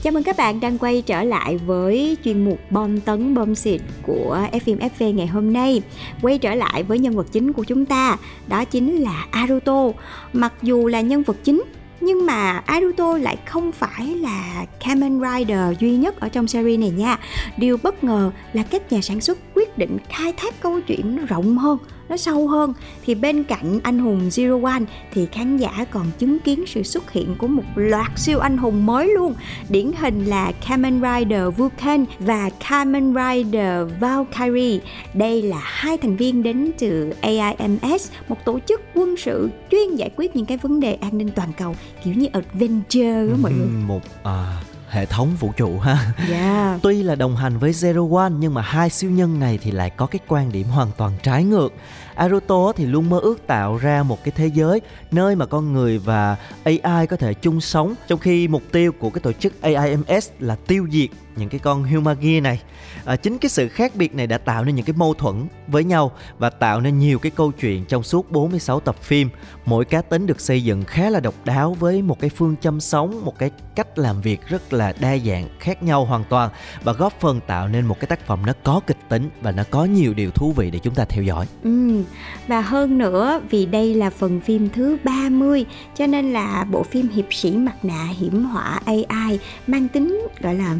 Chào 0.04 0.12
mừng 0.12 0.22
các 0.22 0.36
bạn 0.36 0.60
đang 0.60 0.78
quay 0.78 1.02
trở 1.06 1.24
lại 1.24 1.56
với 1.56 2.16
chuyên 2.24 2.44
mục 2.44 2.58
bom 2.70 3.00
tấn 3.00 3.34
bom 3.34 3.54
xịt 3.54 3.80
của 4.02 4.38
FM 4.52 4.78
FV 4.78 5.14
ngày 5.14 5.26
hôm 5.26 5.52
nay. 5.52 5.82
Quay 6.22 6.38
trở 6.38 6.54
lại 6.54 6.82
với 6.82 6.98
nhân 6.98 7.16
vật 7.16 7.26
chính 7.32 7.52
của 7.52 7.64
chúng 7.64 7.86
ta, 7.86 8.16
đó 8.48 8.64
chính 8.64 8.96
là 8.96 9.26
Aruto. 9.30 9.90
Mặc 10.32 10.52
dù 10.62 10.86
là 10.86 11.00
nhân 11.00 11.22
vật 11.22 11.36
chính 11.44 11.62
nhưng 12.00 12.26
mà 12.26 12.62
Aruto 12.66 13.18
lại 13.18 13.36
không 13.46 13.72
phải 13.72 14.06
là 14.06 14.66
Kamen 14.84 15.20
Rider 15.20 15.78
duy 15.80 15.96
nhất 15.96 16.20
ở 16.20 16.28
trong 16.28 16.48
series 16.48 16.80
này 16.80 16.90
nha. 16.90 17.18
Điều 17.56 17.76
bất 17.82 18.04
ngờ 18.04 18.30
là 18.52 18.62
các 18.62 18.92
nhà 18.92 19.00
sản 19.00 19.20
xuất 19.20 19.38
quyết 19.54 19.78
định 19.78 19.96
khai 20.08 20.32
thác 20.36 20.60
câu 20.60 20.80
chuyện 20.80 21.16
nó 21.16 21.22
rộng 21.28 21.58
hơn, 21.58 21.78
nó 22.08 22.16
sâu 22.16 22.48
hơn. 22.48 22.72
Thì 23.04 23.14
bên 23.14 23.44
cạnh 23.44 23.80
anh 23.82 23.98
hùng 23.98 24.28
Zero 24.28 24.64
One 24.64 24.82
thì 25.12 25.26
khán 25.32 25.56
giả 25.56 25.86
còn 25.90 26.06
chứng 26.18 26.38
kiến 26.38 26.64
sự 26.66 26.82
xuất 26.82 27.12
hiện 27.12 27.34
của 27.38 27.46
một 27.46 27.62
loạt 27.74 28.10
siêu 28.16 28.38
anh 28.38 28.56
hùng 28.56 28.86
mới 28.86 29.12
luôn. 29.14 29.34
Điển 29.68 29.92
hình 29.98 30.24
là 30.24 30.52
Kamen 30.68 31.00
Rider 31.02 31.42
Vulcan 31.56 32.04
và 32.18 32.50
Kamen 32.68 33.14
Rider 33.14 33.88
Valkyrie. 34.00 34.78
Đây 35.14 35.42
là 35.42 35.60
hai 35.62 35.98
thành 35.98 36.16
viên 36.16 36.42
đến 36.42 36.70
từ 36.78 37.12
AIMS, 37.20 38.10
một 38.28 38.44
tổ 38.44 38.58
chức 38.68 38.80
quân 38.94 39.16
sự 39.16 39.50
chuyên 39.70 39.96
giải 39.96 40.10
quyết 40.16 40.36
những 40.36 40.46
cái 40.46 40.58
vấn 40.58 40.80
đề 40.80 40.94
an 40.94 41.18
ninh 41.18 41.30
toàn 41.36 41.52
cầu 41.58 41.76
kiểu 42.04 42.14
như 42.14 42.26
adventure 42.32 43.26
đó 43.26 43.36
mọi 43.42 43.52
người. 43.52 43.66
Một 43.86 44.02
à, 44.22 44.62
hệ 44.94 45.06
thống 45.06 45.28
vũ 45.40 45.52
trụ 45.56 45.78
ha 45.78 46.12
Yeah. 46.30 46.80
Tuy 46.82 47.02
là 47.02 47.14
đồng 47.14 47.36
hành 47.36 47.58
với 47.58 47.72
Zero 47.72 48.16
One 48.16 48.30
nhưng 48.38 48.54
mà 48.54 48.62
hai 48.62 48.90
siêu 48.90 49.10
nhân 49.10 49.40
này 49.40 49.58
thì 49.62 49.70
lại 49.70 49.90
có 49.90 50.06
cái 50.06 50.20
quan 50.28 50.52
điểm 50.52 50.66
hoàn 50.66 50.90
toàn 50.96 51.12
trái 51.22 51.44
ngược. 51.44 51.72
Aruto 52.14 52.72
thì 52.72 52.86
luôn 52.86 53.10
mơ 53.10 53.18
ước 53.18 53.46
tạo 53.46 53.76
ra 53.76 54.02
một 54.02 54.24
cái 54.24 54.32
thế 54.36 54.46
giới 54.46 54.80
nơi 55.10 55.36
mà 55.36 55.46
con 55.46 55.72
người 55.72 55.98
và 55.98 56.36
AI 56.64 57.06
có 57.06 57.16
thể 57.16 57.34
chung 57.34 57.60
sống 57.60 57.94
trong 58.08 58.18
khi 58.18 58.48
mục 58.48 58.62
tiêu 58.72 58.92
của 58.92 59.10
cái 59.10 59.20
tổ 59.20 59.32
chức 59.32 59.62
AIMS 59.62 60.30
là 60.38 60.56
tiêu 60.66 60.86
diệt 60.92 61.10
những 61.36 61.48
cái 61.48 61.58
con 61.58 61.84
Humagi 61.84 62.40
này. 62.42 62.60
À, 63.04 63.16
chính 63.16 63.38
cái 63.38 63.48
sự 63.48 63.68
khác 63.68 63.92
biệt 63.96 64.14
này 64.14 64.26
đã 64.26 64.38
tạo 64.38 64.64
nên 64.64 64.74
những 64.74 64.84
cái 64.84 64.94
mâu 64.96 65.14
thuẫn 65.14 65.46
với 65.66 65.84
nhau 65.84 66.12
và 66.38 66.50
tạo 66.50 66.80
nên 66.80 66.98
nhiều 66.98 67.18
cái 67.18 67.30
câu 67.30 67.52
chuyện 67.52 67.84
trong 67.84 68.02
suốt 68.02 68.30
46 68.30 68.80
tập 68.80 68.96
phim. 69.02 69.28
Mỗi 69.64 69.84
cá 69.84 70.02
tính 70.02 70.26
được 70.26 70.40
xây 70.40 70.64
dựng 70.64 70.84
khá 70.84 71.10
là 71.10 71.20
độc 71.20 71.34
đáo 71.44 71.76
với 71.80 72.02
một 72.02 72.20
cái 72.20 72.30
phương 72.30 72.56
châm 72.60 72.80
sống, 72.80 73.24
một 73.24 73.38
cái 73.38 73.50
cách 73.76 73.98
làm 73.98 74.20
việc 74.20 74.48
rất 74.48 74.72
là 74.72 74.92
đa 75.00 75.16
dạng, 75.26 75.48
khác 75.60 75.82
nhau 75.82 76.04
hoàn 76.04 76.24
toàn 76.24 76.50
và 76.82 76.92
góp 76.92 77.20
phần 77.20 77.40
tạo 77.46 77.68
nên 77.68 77.86
một 77.86 78.00
cái 78.00 78.06
tác 78.06 78.26
phẩm 78.26 78.46
nó 78.46 78.52
có 78.62 78.80
kịch 78.86 79.08
tính 79.08 79.30
và 79.40 79.52
nó 79.52 79.62
có 79.70 79.84
nhiều 79.84 80.14
điều 80.14 80.30
thú 80.30 80.52
vị 80.52 80.70
để 80.70 80.78
chúng 80.78 80.94
ta 80.94 81.04
theo 81.04 81.22
dõi. 81.22 81.46
Ừ. 81.62 82.02
Và 82.46 82.60
hơn 82.60 82.98
nữa 82.98 83.40
vì 83.50 83.66
đây 83.66 83.94
là 83.94 84.10
phần 84.10 84.40
phim 84.40 84.68
thứ 84.70 84.96
30 85.04 85.66
cho 85.96 86.06
nên 86.06 86.32
là 86.32 86.66
bộ 86.70 86.82
phim 86.82 87.08
Hiệp 87.08 87.34
sĩ 87.34 87.56
mặt 87.56 87.84
nạ 87.84 88.08
hiểm 88.18 88.44
họa 88.44 88.80
AI 88.84 89.38
mang 89.66 89.88
tính 89.88 90.26
gọi 90.40 90.54
là 90.54 90.76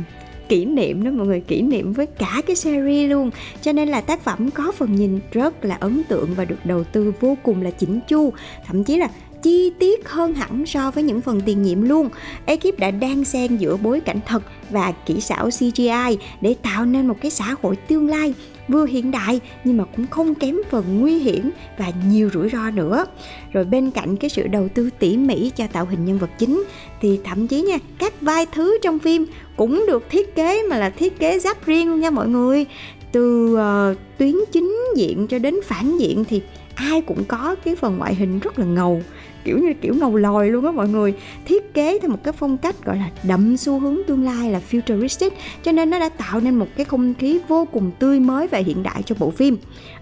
kỷ 0.49 0.65
niệm 0.65 1.05
đó, 1.05 1.11
mọi 1.11 1.27
người, 1.27 1.41
kỷ 1.41 1.63
niệm 1.63 1.93
với 1.93 2.07
cả 2.07 2.43
cái 2.47 2.57
series 2.57 3.11
luôn. 3.11 3.31
Cho 3.63 3.73
nên 3.73 3.89
là 3.89 4.01
tác 4.01 4.25
phẩm 4.25 4.51
có 4.51 4.73
phần 4.73 4.95
nhìn 4.95 5.21
rất 5.33 5.65
là 5.65 5.75
ấn 5.75 6.03
tượng 6.09 6.35
và 6.35 6.45
được 6.45 6.59
đầu 6.65 6.85
tư 6.85 7.13
vô 7.21 7.37
cùng 7.43 7.63
là 7.63 7.71
chỉnh 7.71 8.01
chu. 8.09 8.33
Thậm 8.67 8.85
chí 8.85 8.97
là 8.97 9.09
chi 9.43 9.73
tiết 9.79 10.09
hơn 10.09 10.35
hẳn 10.35 10.67
so 10.67 10.91
với 10.91 11.03
những 11.03 11.21
phần 11.21 11.41
tiền 11.41 11.63
nhiệm 11.63 11.83
luôn. 11.83 12.09
Ekip 12.47 12.79
đã 12.79 12.91
đan 12.91 13.25
xen 13.25 13.57
giữa 13.57 13.77
bối 13.77 14.01
cảnh 14.01 14.21
thật 14.27 14.43
và 14.71 14.93
kỹ 15.07 15.21
xảo 15.21 15.51
CGI 15.51 16.19
để 16.41 16.55
tạo 16.63 16.85
nên 16.85 17.07
một 17.07 17.17
cái 17.21 17.31
xã 17.31 17.55
hội 17.63 17.77
tương 17.77 18.09
lai 18.09 18.35
vừa 18.69 18.87
hiện 18.87 19.11
đại 19.11 19.41
nhưng 19.65 19.77
mà 19.77 19.85
cũng 19.97 20.07
không 20.07 20.35
kém 20.35 20.57
phần 20.71 21.01
nguy 21.01 21.19
hiểm 21.19 21.51
và 21.79 21.93
nhiều 22.09 22.31
rủi 22.35 22.49
ro 22.49 22.71
nữa. 22.71 23.07
Rồi 23.53 23.65
bên 23.65 23.91
cạnh 23.91 24.17
cái 24.17 24.31
sự 24.31 24.47
đầu 24.47 24.69
tư 24.75 24.91
tỉ 24.99 25.17
mỉ 25.17 25.51
cho 25.57 25.67
tạo 25.67 25.85
hình 25.85 26.05
nhân 26.05 26.19
vật 26.19 26.31
chính 26.39 26.65
thì 27.01 27.21
thậm 27.25 27.47
chí 27.47 27.63
nha 27.63 27.79
các 27.99 28.21
vai 28.21 28.47
thứ 28.53 28.79
trong 28.83 28.99
phim 28.99 29.27
cũng 29.57 29.85
được 29.87 30.11
thiết 30.11 30.35
kế 30.35 30.63
mà 30.71 30.79
là 30.79 30.91
thiết 30.91 31.19
kế 31.19 31.39
giáp 31.39 31.67
riêng 31.67 31.91
luôn 31.91 32.01
nha 32.01 32.11
mọi 32.11 32.29
người. 32.29 32.65
Từ 33.13 33.55
uh, 33.55 33.99
tuyến 34.19 34.35
chính 34.53 34.79
diện 34.97 35.27
cho 35.27 35.39
đến 35.39 35.55
phản 35.65 35.99
diện 35.99 36.25
thì 36.25 36.43
ai 36.75 37.01
cũng 37.01 37.25
có 37.25 37.55
cái 37.65 37.77
phần 37.77 37.99
ngoại 37.99 38.15
hình 38.15 38.39
rất 38.39 38.59
là 38.59 38.65
ngầu 38.67 39.03
kiểu 39.45 39.59
như 39.59 39.73
kiểu 39.81 39.95
ngầu 39.95 40.17
lòi 40.17 40.49
luôn 40.49 40.65
á 40.67 40.73
mọi 40.73 40.89
người. 40.89 41.15
Thiết 41.45 41.75
kế 41.75 41.99
theo 41.99 42.11
một 42.11 42.25
cái 42.25 42.33
phong 42.33 42.59
cách 42.59 42.85
gọi 42.85 42.97
là 42.97 43.11
đậm 43.23 43.57
xu 43.57 43.81
hướng 43.81 43.99
tương 44.07 44.25
lai 44.25 44.51
là 44.51 44.61
futuristic 44.71 45.31
cho 45.63 45.73
nên 45.73 45.91
nó 45.91 45.99
đã 45.99 46.09
tạo 46.09 46.41
nên 46.41 46.55
một 46.55 46.67
cái 46.77 46.85
không 46.85 47.15
khí 47.15 47.41
vô 47.49 47.65
cùng 47.73 47.91
tươi 47.99 48.21
mới 48.21 48.49
và 48.49 48.59
hiện 48.59 48.83
đại 48.83 49.03
cho 49.07 49.15
bộ 49.19 49.31
phim. 49.31 49.57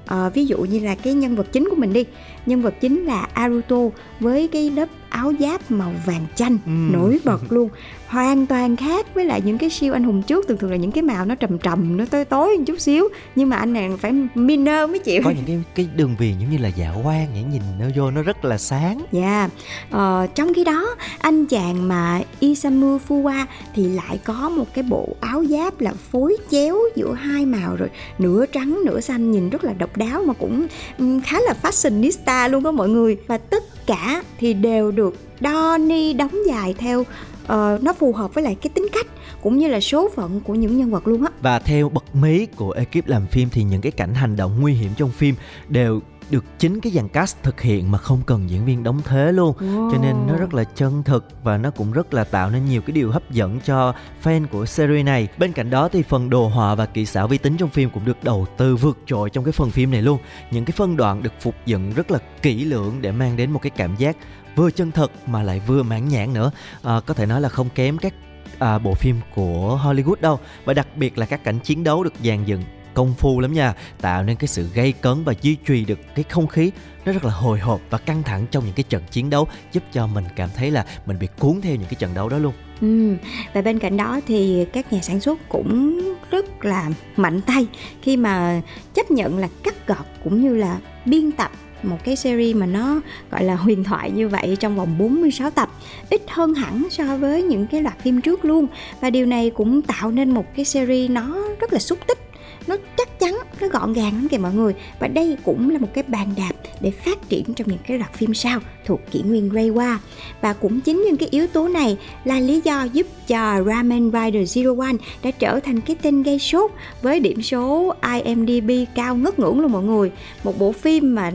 À, 0.06 0.28
ví 0.28 0.46
dụ 0.46 0.58
như 0.58 0.80
là 0.80 0.94
cái 0.94 1.14
nhân 1.14 1.36
vật 1.36 1.52
chính 1.52 1.68
của 1.70 1.76
mình 1.76 1.92
đi. 1.92 2.04
Nhân 2.46 2.62
vật 2.62 2.74
chính 2.80 3.04
là 3.04 3.28
Aruto 3.32 3.76
với 4.20 4.48
cái 4.48 4.70
lớp 4.70 4.88
áo 5.12 5.32
giáp 5.40 5.70
màu 5.70 5.92
vàng 6.06 6.26
chanh 6.36 6.58
Ừm. 6.66 6.92
nổi 6.92 7.18
bật 7.24 7.40
luôn. 7.52 7.68
Hoàn 8.06 8.46
toàn 8.46 8.76
khác 8.76 9.06
với 9.14 9.24
lại 9.24 9.42
những 9.44 9.58
cái 9.58 9.70
siêu 9.70 9.92
anh 9.92 10.04
hùng 10.04 10.22
trước 10.22 10.48
thường 10.48 10.58
thường 10.58 10.70
là 10.70 10.76
những 10.76 10.92
cái 10.92 11.02
màu 11.02 11.24
nó 11.24 11.34
trầm 11.34 11.58
trầm 11.58 11.96
nó 11.96 12.04
tối 12.04 12.24
tối 12.24 12.56
một 12.58 12.64
chút 12.66 12.80
xíu. 12.80 13.08
Nhưng 13.36 13.48
mà 13.48 13.56
anh 13.56 13.72
này 13.72 13.90
phải 13.98 14.12
miner 14.34 14.90
mới 14.90 14.98
chịu. 14.98 15.22
Có 15.24 15.30
những 15.30 15.44
cái 15.46 15.60
cái 15.74 15.88
đường 15.96 16.16
viền 16.18 16.38
giống 16.38 16.50
như 16.50 16.58
là 16.58 16.68
dạ 16.68 16.92
quang 17.02 17.26
vậy 17.32 17.42
nhìn 17.52 17.62
nó 17.80 17.86
vô 17.96 18.10
nó 18.10 18.22
rất 18.22 18.44
là 18.44 18.58
sáng. 18.58 19.04
Dạ, 19.12 19.48
ờ, 19.90 20.26
trong 20.34 20.54
khi 20.54 20.64
đó 20.64 20.94
anh 21.18 21.46
chàng 21.46 21.88
mà 21.88 22.20
Isamu 22.40 22.98
Fuwa 23.08 23.46
thì 23.74 23.88
lại 23.88 24.18
có 24.24 24.48
một 24.48 24.66
cái 24.74 24.82
bộ 24.88 25.08
áo 25.20 25.44
giáp 25.44 25.80
là 25.80 25.92
phối 26.10 26.36
chéo 26.50 26.76
giữa 26.96 27.12
hai 27.14 27.46
màu 27.46 27.76
rồi. 27.76 27.88
Nửa 28.18 28.46
trắng 28.46 28.78
nửa 28.86 29.00
xanh 29.00 29.30
nhìn 29.30 29.50
rất 29.50 29.64
là 29.64 29.72
độc 29.72 29.96
đáo 29.96 30.22
mà 30.26 30.32
cũng 30.34 30.66
ừm, 30.98 31.20
khá 31.20 31.40
là 31.40 31.54
fashionista 31.62 32.48
luôn 32.50 32.62
đó 32.62 32.70
mọi 32.72 32.88
người. 32.88 33.16
Và 33.26 33.38
tất 33.38 33.86
cả 33.86 34.22
thì 34.38 34.54
đều 34.54 34.90
được 34.90 35.01
đo 35.40 35.78
ni 35.78 36.12
đóng 36.12 36.36
dài 36.46 36.74
theo 36.78 37.04
ờ, 37.46 37.78
nó 37.82 37.92
phù 37.92 38.12
hợp 38.12 38.34
với 38.34 38.44
lại 38.44 38.54
cái 38.54 38.70
tính 38.74 38.86
cách 38.92 39.06
cũng 39.42 39.58
như 39.58 39.68
là 39.68 39.80
số 39.80 40.10
phận 40.14 40.40
của 40.40 40.54
những 40.54 40.78
nhân 40.78 40.90
vật 40.90 41.06
luôn 41.06 41.24
á. 41.24 41.30
Và 41.42 41.58
theo 41.58 41.88
bật 41.88 42.14
mí 42.14 42.46
của 42.46 42.70
ekip 42.72 43.08
làm 43.08 43.26
phim 43.26 43.48
thì 43.50 43.62
những 43.62 43.80
cái 43.80 43.92
cảnh 43.92 44.14
hành 44.14 44.36
động 44.36 44.60
nguy 44.60 44.72
hiểm 44.72 44.90
trong 44.96 45.10
phim 45.10 45.34
đều 45.68 46.00
được 46.30 46.44
chính 46.58 46.80
cái 46.80 46.92
dàn 46.92 47.08
cast 47.08 47.36
thực 47.42 47.60
hiện 47.60 47.90
mà 47.90 47.98
không 47.98 48.22
cần 48.26 48.50
diễn 48.50 48.64
viên 48.64 48.82
đóng 48.82 49.00
thế 49.04 49.32
luôn. 49.32 49.54
Cho 49.60 49.98
nên 50.02 50.16
nó 50.26 50.36
rất 50.36 50.54
là 50.54 50.64
chân 50.64 51.02
thực 51.02 51.24
và 51.44 51.56
nó 51.56 51.70
cũng 51.70 51.92
rất 51.92 52.14
là 52.14 52.24
tạo 52.24 52.50
nên 52.50 52.68
nhiều 52.68 52.80
cái 52.80 52.92
điều 52.92 53.10
hấp 53.10 53.30
dẫn 53.30 53.60
cho 53.64 53.94
fan 54.24 54.46
của 54.46 54.66
series 54.66 55.06
này. 55.06 55.28
Bên 55.38 55.52
cạnh 55.52 55.70
đó 55.70 55.88
thì 55.88 56.02
phần 56.02 56.30
đồ 56.30 56.48
họa 56.48 56.74
và 56.74 56.86
kỹ 56.86 57.06
xảo 57.06 57.28
vi 57.28 57.38
tính 57.38 57.56
trong 57.56 57.68
phim 57.68 57.90
cũng 57.90 58.04
được 58.04 58.24
đầu 58.24 58.46
tư 58.56 58.76
vượt 58.76 58.98
trội 59.06 59.30
trong 59.30 59.44
cái 59.44 59.52
phần 59.52 59.70
phim 59.70 59.90
này 59.90 60.02
luôn. 60.02 60.18
Những 60.50 60.64
cái 60.64 60.72
phân 60.76 60.96
đoạn 60.96 61.22
được 61.22 61.32
phục 61.40 61.54
dựng 61.66 61.92
rất 61.92 62.10
là 62.10 62.18
kỹ 62.42 62.64
lưỡng 62.64 62.92
để 63.00 63.12
mang 63.12 63.36
đến 63.36 63.50
một 63.50 63.62
cái 63.62 63.70
cảm 63.70 63.96
giác 63.96 64.16
vừa 64.56 64.70
chân 64.70 64.92
thật 64.92 65.28
mà 65.28 65.42
lại 65.42 65.60
vừa 65.66 65.82
mãn 65.82 66.08
nhãn 66.08 66.32
nữa. 66.32 66.50
À, 66.82 67.00
có 67.06 67.14
thể 67.14 67.26
nói 67.26 67.40
là 67.40 67.48
không 67.48 67.68
kém 67.74 67.98
các 67.98 68.14
à, 68.58 68.78
bộ 68.78 68.94
phim 68.94 69.20
của 69.34 69.80
Hollywood 69.84 70.20
đâu. 70.20 70.38
Và 70.64 70.74
đặc 70.74 70.88
biệt 70.96 71.18
là 71.18 71.26
các 71.26 71.44
cảnh 71.44 71.58
chiến 71.58 71.84
đấu 71.84 72.04
được 72.04 72.14
dàn 72.24 72.44
dựng 72.44 72.62
công 72.94 73.14
phu 73.14 73.40
lắm 73.40 73.52
nha 73.52 73.74
tạo 74.00 74.22
nên 74.22 74.36
cái 74.36 74.48
sự 74.48 74.68
gây 74.74 74.92
cấn 74.92 75.24
và 75.24 75.34
duy 75.42 75.54
trì 75.54 75.84
được 75.84 75.98
cái 76.14 76.24
không 76.28 76.46
khí. 76.46 76.70
Nó 77.04 77.12
rất 77.12 77.24
là 77.24 77.32
hồi 77.32 77.58
hộp 77.58 77.80
và 77.90 77.98
căng 77.98 78.22
thẳng 78.22 78.46
trong 78.50 78.64
những 78.64 78.74
cái 78.74 78.84
trận 78.88 79.02
chiến 79.10 79.30
đấu 79.30 79.48
giúp 79.72 79.82
cho 79.92 80.06
mình 80.06 80.24
cảm 80.36 80.48
thấy 80.56 80.70
là 80.70 80.86
mình 81.06 81.18
bị 81.18 81.28
cuốn 81.38 81.60
theo 81.62 81.74
những 81.74 81.88
cái 81.88 81.94
trận 81.94 82.14
đấu 82.14 82.28
đó 82.28 82.38
luôn. 82.38 82.54
Ừ. 82.80 83.16
Và 83.54 83.62
bên 83.62 83.78
cạnh 83.78 83.96
đó 83.96 84.20
thì 84.26 84.66
các 84.72 84.92
nhà 84.92 85.00
sản 85.02 85.20
xuất 85.20 85.48
cũng 85.48 86.00
rất 86.30 86.64
là 86.64 86.90
mạnh 87.16 87.40
tay 87.40 87.66
khi 88.02 88.16
mà 88.16 88.60
chấp 88.94 89.10
nhận 89.10 89.38
là 89.38 89.48
cắt 89.62 89.86
gọt 89.86 90.06
cũng 90.24 90.42
như 90.42 90.56
là 90.56 90.78
biên 91.04 91.32
tập 91.32 91.50
một 91.84 91.98
cái 92.04 92.16
series 92.16 92.56
mà 92.56 92.66
nó 92.66 93.00
gọi 93.30 93.44
là 93.44 93.56
huyền 93.56 93.84
thoại 93.84 94.10
như 94.10 94.28
vậy 94.28 94.56
trong 94.60 94.76
vòng 94.76 94.98
46 94.98 95.50
tập, 95.50 95.70
ít 96.10 96.22
hơn 96.28 96.54
hẳn 96.54 96.86
so 96.90 97.16
với 97.16 97.42
những 97.42 97.66
cái 97.66 97.82
loạt 97.82 97.98
phim 98.02 98.20
trước 98.20 98.44
luôn. 98.44 98.66
Và 99.00 99.10
điều 99.10 99.26
này 99.26 99.50
cũng 99.50 99.82
tạo 99.82 100.10
nên 100.10 100.30
một 100.30 100.44
cái 100.56 100.64
series 100.64 101.10
nó 101.10 101.38
rất 101.60 101.72
là 101.72 101.78
xúc 101.78 101.98
tích, 102.06 102.18
nó 102.66 102.76
chắc 102.96 103.20
chắn, 103.20 103.38
nó 103.60 103.68
gọn 103.68 103.92
gàng 103.92 104.12
lắm 104.14 104.28
kìa 104.28 104.38
mọi 104.38 104.54
người. 104.54 104.74
Và 105.00 105.08
đây 105.08 105.36
cũng 105.44 105.70
là 105.70 105.78
một 105.78 105.88
cái 105.94 106.04
bàn 106.08 106.28
đạp 106.36 106.52
để 106.80 106.90
phát 106.90 107.28
triển 107.28 107.54
trong 107.54 107.68
những 107.68 107.78
cái 107.86 107.98
loạt 107.98 108.12
phim 108.14 108.34
sau 108.34 108.60
thuộc 108.84 109.00
kỷ 109.10 109.22
nguyên 109.22 109.50
Reiwa 109.50 109.96
và 110.40 110.52
cũng 110.52 110.80
chính 110.80 111.02
những 111.06 111.16
cái 111.16 111.28
yếu 111.28 111.46
tố 111.46 111.68
này 111.68 111.98
là 112.24 112.40
lý 112.40 112.60
do 112.64 112.84
giúp 112.84 113.06
cho 113.26 113.62
Ramen 113.66 114.10
Rider 114.10 114.58
Zero 114.58 114.80
One 114.80 114.96
đã 115.22 115.30
trở 115.30 115.60
thành 115.60 115.80
cái 115.80 115.96
tên 116.02 116.22
gây 116.22 116.38
sốt 116.38 116.70
với 117.02 117.20
điểm 117.20 117.42
số 117.42 117.94
IMDb 118.14 118.70
cao 118.94 119.16
ngất 119.16 119.38
ngưỡng 119.38 119.60
luôn 119.60 119.72
mọi 119.72 119.82
người. 119.82 120.10
Một 120.44 120.58
bộ 120.58 120.72
phim 120.72 121.14
mà 121.14 121.32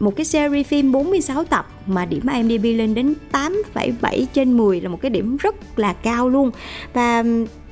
một 0.00 0.16
cái 0.16 0.24
series 0.24 0.66
phim 0.66 0.92
46 0.92 1.44
tập 1.44 1.66
mà 1.86 2.04
điểm 2.04 2.22
IMDb 2.34 2.64
lên 2.64 2.94
đến 2.94 3.14
8,7 3.32 4.24
trên 4.32 4.56
10 4.56 4.80
là 4.80 4.88
một 4.88 5.00
cái 5.00 5.10
điểm 5.10 5.36
rất 5.36 5.78
là 5.78 5.92
cao 5.92 6.28
luôn. 6.28 6.50
Và 6.92 7.24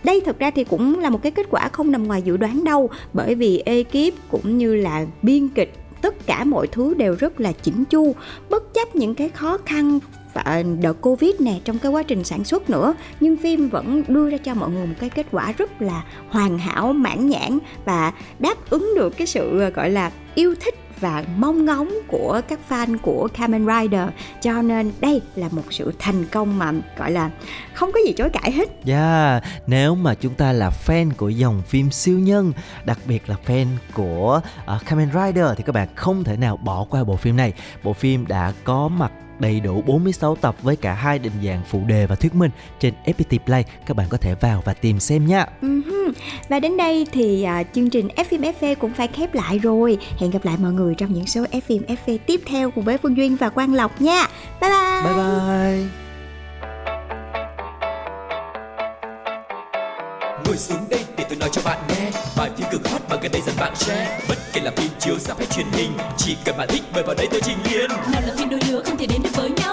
đây 0.04 0.20
thực 0.20 0.38
ra 0.38 0.50
thì 0.50 0.64
cũng 0.64 0.98
là 0.98 1.10
một 1.10 1.22
cái 1.22 1.32
kết 1.32 1.46
quả 1.50 1.68
không 1.68 1.92
nằm 1.92 2.06
ngoài 2.06 2.22
dự 2.22 2.36
đoán 2.36 2.64
đâu 2.64 2.90
bởi 3.12 3.34
vì 3.34 3.62
ekip 3.64 4.14
cũng 4.30 4.58
như 4.58 4.74
là 4.74 5.06
biên 5.22 5.48
kịch 5.48 5.72
tất 6.02 6.26
cả 6.26 6.44
mọi 6.44 6.66
thứ 6.66 6.94
đều 6.94 7.16
rất 7.18 7.40
là 7.40 7.52
chỉnh 7.52 7.84
chu. 7.84 8.14
Bất 8.50 8.74
chấp 8.74 8.96
những 8.96 9.14
cái 9.14 9.28
khó 9.28 9.58
khăn 9.66 9.98
và 10.34 10.62
đợt 10.82 11.00
covid 11.00 11.34
nè 11.38 11.60
trong 11.64 11.78
cái 11.78 11.92
quá 11.92 12.02
trình 12.02 12.24
sản 12.24 12.44
xuất 12.44 12.70
nữa 12.70 12.94
nhưng 13.20 13.36
phim 13.36 13.68
vẫn 13.68 14.02
đưa 14.08 14.30
ra 14.30 14.36
cho 14.36 14.54
mọi 14.54 14.70
người 14.70 14.86
một 14.86 14.94
cái 15.00 15.10
kết 15.10 15.26
quả 15.30 15.52
rất 15.52 15.82
là 15.82 16.04
hoàn 16.28 16.58
hảo 16.58 16.92
mãn 16.92 17.28
nhãn 17.28 17.58
và 17.84 18.12
đáp 18.38 18.54
ứng 18.70 18.92
được 18.96 19.16
cái 19.16 19.26
sự 19.26 19.70
gọi 19.70 19.90
là 19.90 20.12
yêu 20.34 20.54
thích 20.60 20.74
và 21.00 21.24
mong 21.36 21.64
ngóng 21.64 21.92
của 22.08 22.40
các 22.48 22.60
fan 22.68 22.98
của 23.02 23.28
Kamen 23.34 23.66
Rider 23.66 24.08
cho 24.40 24.62
nên 24.62 24.92
đây 25.00 25.22
là 25.34 25.48
một 25.50 25.62
sự 25.70 25.92
thành 25.98 26.24
công 26.24 26.58
mà 26.58 26.72
gọi 26.98 27.10
là 27.10 27.30
không 27.74 27.90
có 27.92 28.00
gì 28.06 28.12
chối 28.12 28.30
cãi 28.30 28.52
hết 28.52 28.68
Yeah, 28.86 29.42
nếu 29.66 29.94
mà 29.94 30.14
chúng 30.14 30.34
ta 30.34 30.52
là 30.52 30.70
fan 30.86 31.10
của 31.16 31.28
dòng 31.28 31.62
phim 31.62 31.90
siêu 31.90 32.18
nhân, 32.18 32.52
đặc 32.84 32.98
biệt 33.04 33.28
là 33.28 33.36
fan 33.46 33.66
của 33.94 34.40
uh, 34.76 34.86
Kamen 34.86 35.08
Rider 35.14 35.46
thì 35.56 35.62
các 35.66 35.72
bạn 35.72 35.88
không 35.94 36.24
thể 36.24 36.36
nào 36.36 36.56
bỏ 36.56 36.86
qua 36.90 37.04
bộ 37.04 37.16
phim 37.16 37.36
này. 37.36 37.52
Bộ 37.82 37.92
phim 37.92 38.26
đã 38.26 38.52
có 38.64 38.88
mặt 38.88 39.12
đầy 39.40 39.60
đủ 39.60 39.82
46 39.86 40.36
tập 40.36 40.56
với 40.62 40.76
cả 40.76 40.94
hai 40.94 41.18
định 41.18 41.32
dạng 41.44 41.62
phụ 41.70 41.80
đề 41.86 42.06
và 42.06 42.14
thuyết 42.14 42.34
minh 42.34 42.50
trên 42.80 42.94
FPT 43.04 43.38
Play. 43.38 43.64
Các 43.86 43.96
bạn 43.96 44.06
có 44.10 44.18
thể 44.18 44.34
vào 44.34 44.62
và 44.64 44.74
tìm 44.74 45.00
xem 45.00 45.26
nha. 45.26 45.46
Uh-huh. 45.62 46.12
Và 46.48 46.60
đến 46.60 46.76
đây 46.76 47.06
thì 47.12 47.46
uh, 47.60 47.66
chương 47.72 47.90
trình 47.90 48.08
FM 48.16 48.52
FV 48.52 48.74
cũng 48.74 48.92
phải 48.92 49.08
khép 49.08 49.34
lại 49.34 49.58
rồi. 49.58 49.98
Hẹn 50.18 50.30
gặp 50.30 50.44
lại 50.44 50.56
mọi 50.58 50.72
người 50.72 50.94
trong 50.94 51.12
những 51.12 51.26
số 51.26 51.44
FM 51.44 51.80
FV 51.86 52.18
tiếp 52.26 52.40
theo 52.46 52.70
cùng 52.70 52.84
với 52.84 52.98
Phương 52.98 53.16
Duyên 53.16 53.36
và 53.36 53.48
Quang 53.48 53.74
Lộc 53.74 54.00
nha. 54.00 54.26
Bye 54.60 54.70
bye. 54.70 55.02
Bye 55.04 55.14
bye. 55.14 55.88
Ngồi 60.46 60.56
xuống 60.56 60.84
đây 60.90 61.07
tôi 61.28 61.38
nói 61.38 61.48
cho 61.52 61.62
bạn 61.64 61.78
nghe. 61.88 62.10
Bài 62.36 62.50
phim 62.56 62.66
cực 62.70 62.88
hot 62.88 63.00
mà 63.10 63.16
gần 63.22 63.32
đây 63.32 63.42
dần 63.46 63.54
bạn 63.58 63.76
share. 63.76 64.20
Bất 64.28 64.38
kể 64.52 64.60
là 64.60 64.70
phim 64.76 64.90
chiếu 65.00 65.18
ra 65.18 65.34
hay 65.38 65.46
truyền 65.46 65.66
hình, 65.72 65.92
Chỉ 66.18 66.36
cần 66.44 66.56
bạn 66.58 66.68
thích 66.68 66.82
mời 66.94 67.02
vào 67.02 67.14
đây 67.14 67.26
tôi 67.30 67.40
trình 67.44 67.58
liền 67.70 67.88
nào 67.88 68.22
là 68.26 68.34
phim 68.38 68.48
đôi 68.48 68.60
lứa 68.68 68.82
không 68.84 68.96
thể 68.98 69.06
đến 69.06 69.22
được 69.22 69.30
với 69.34 69.50
nhau. 69.50 69.67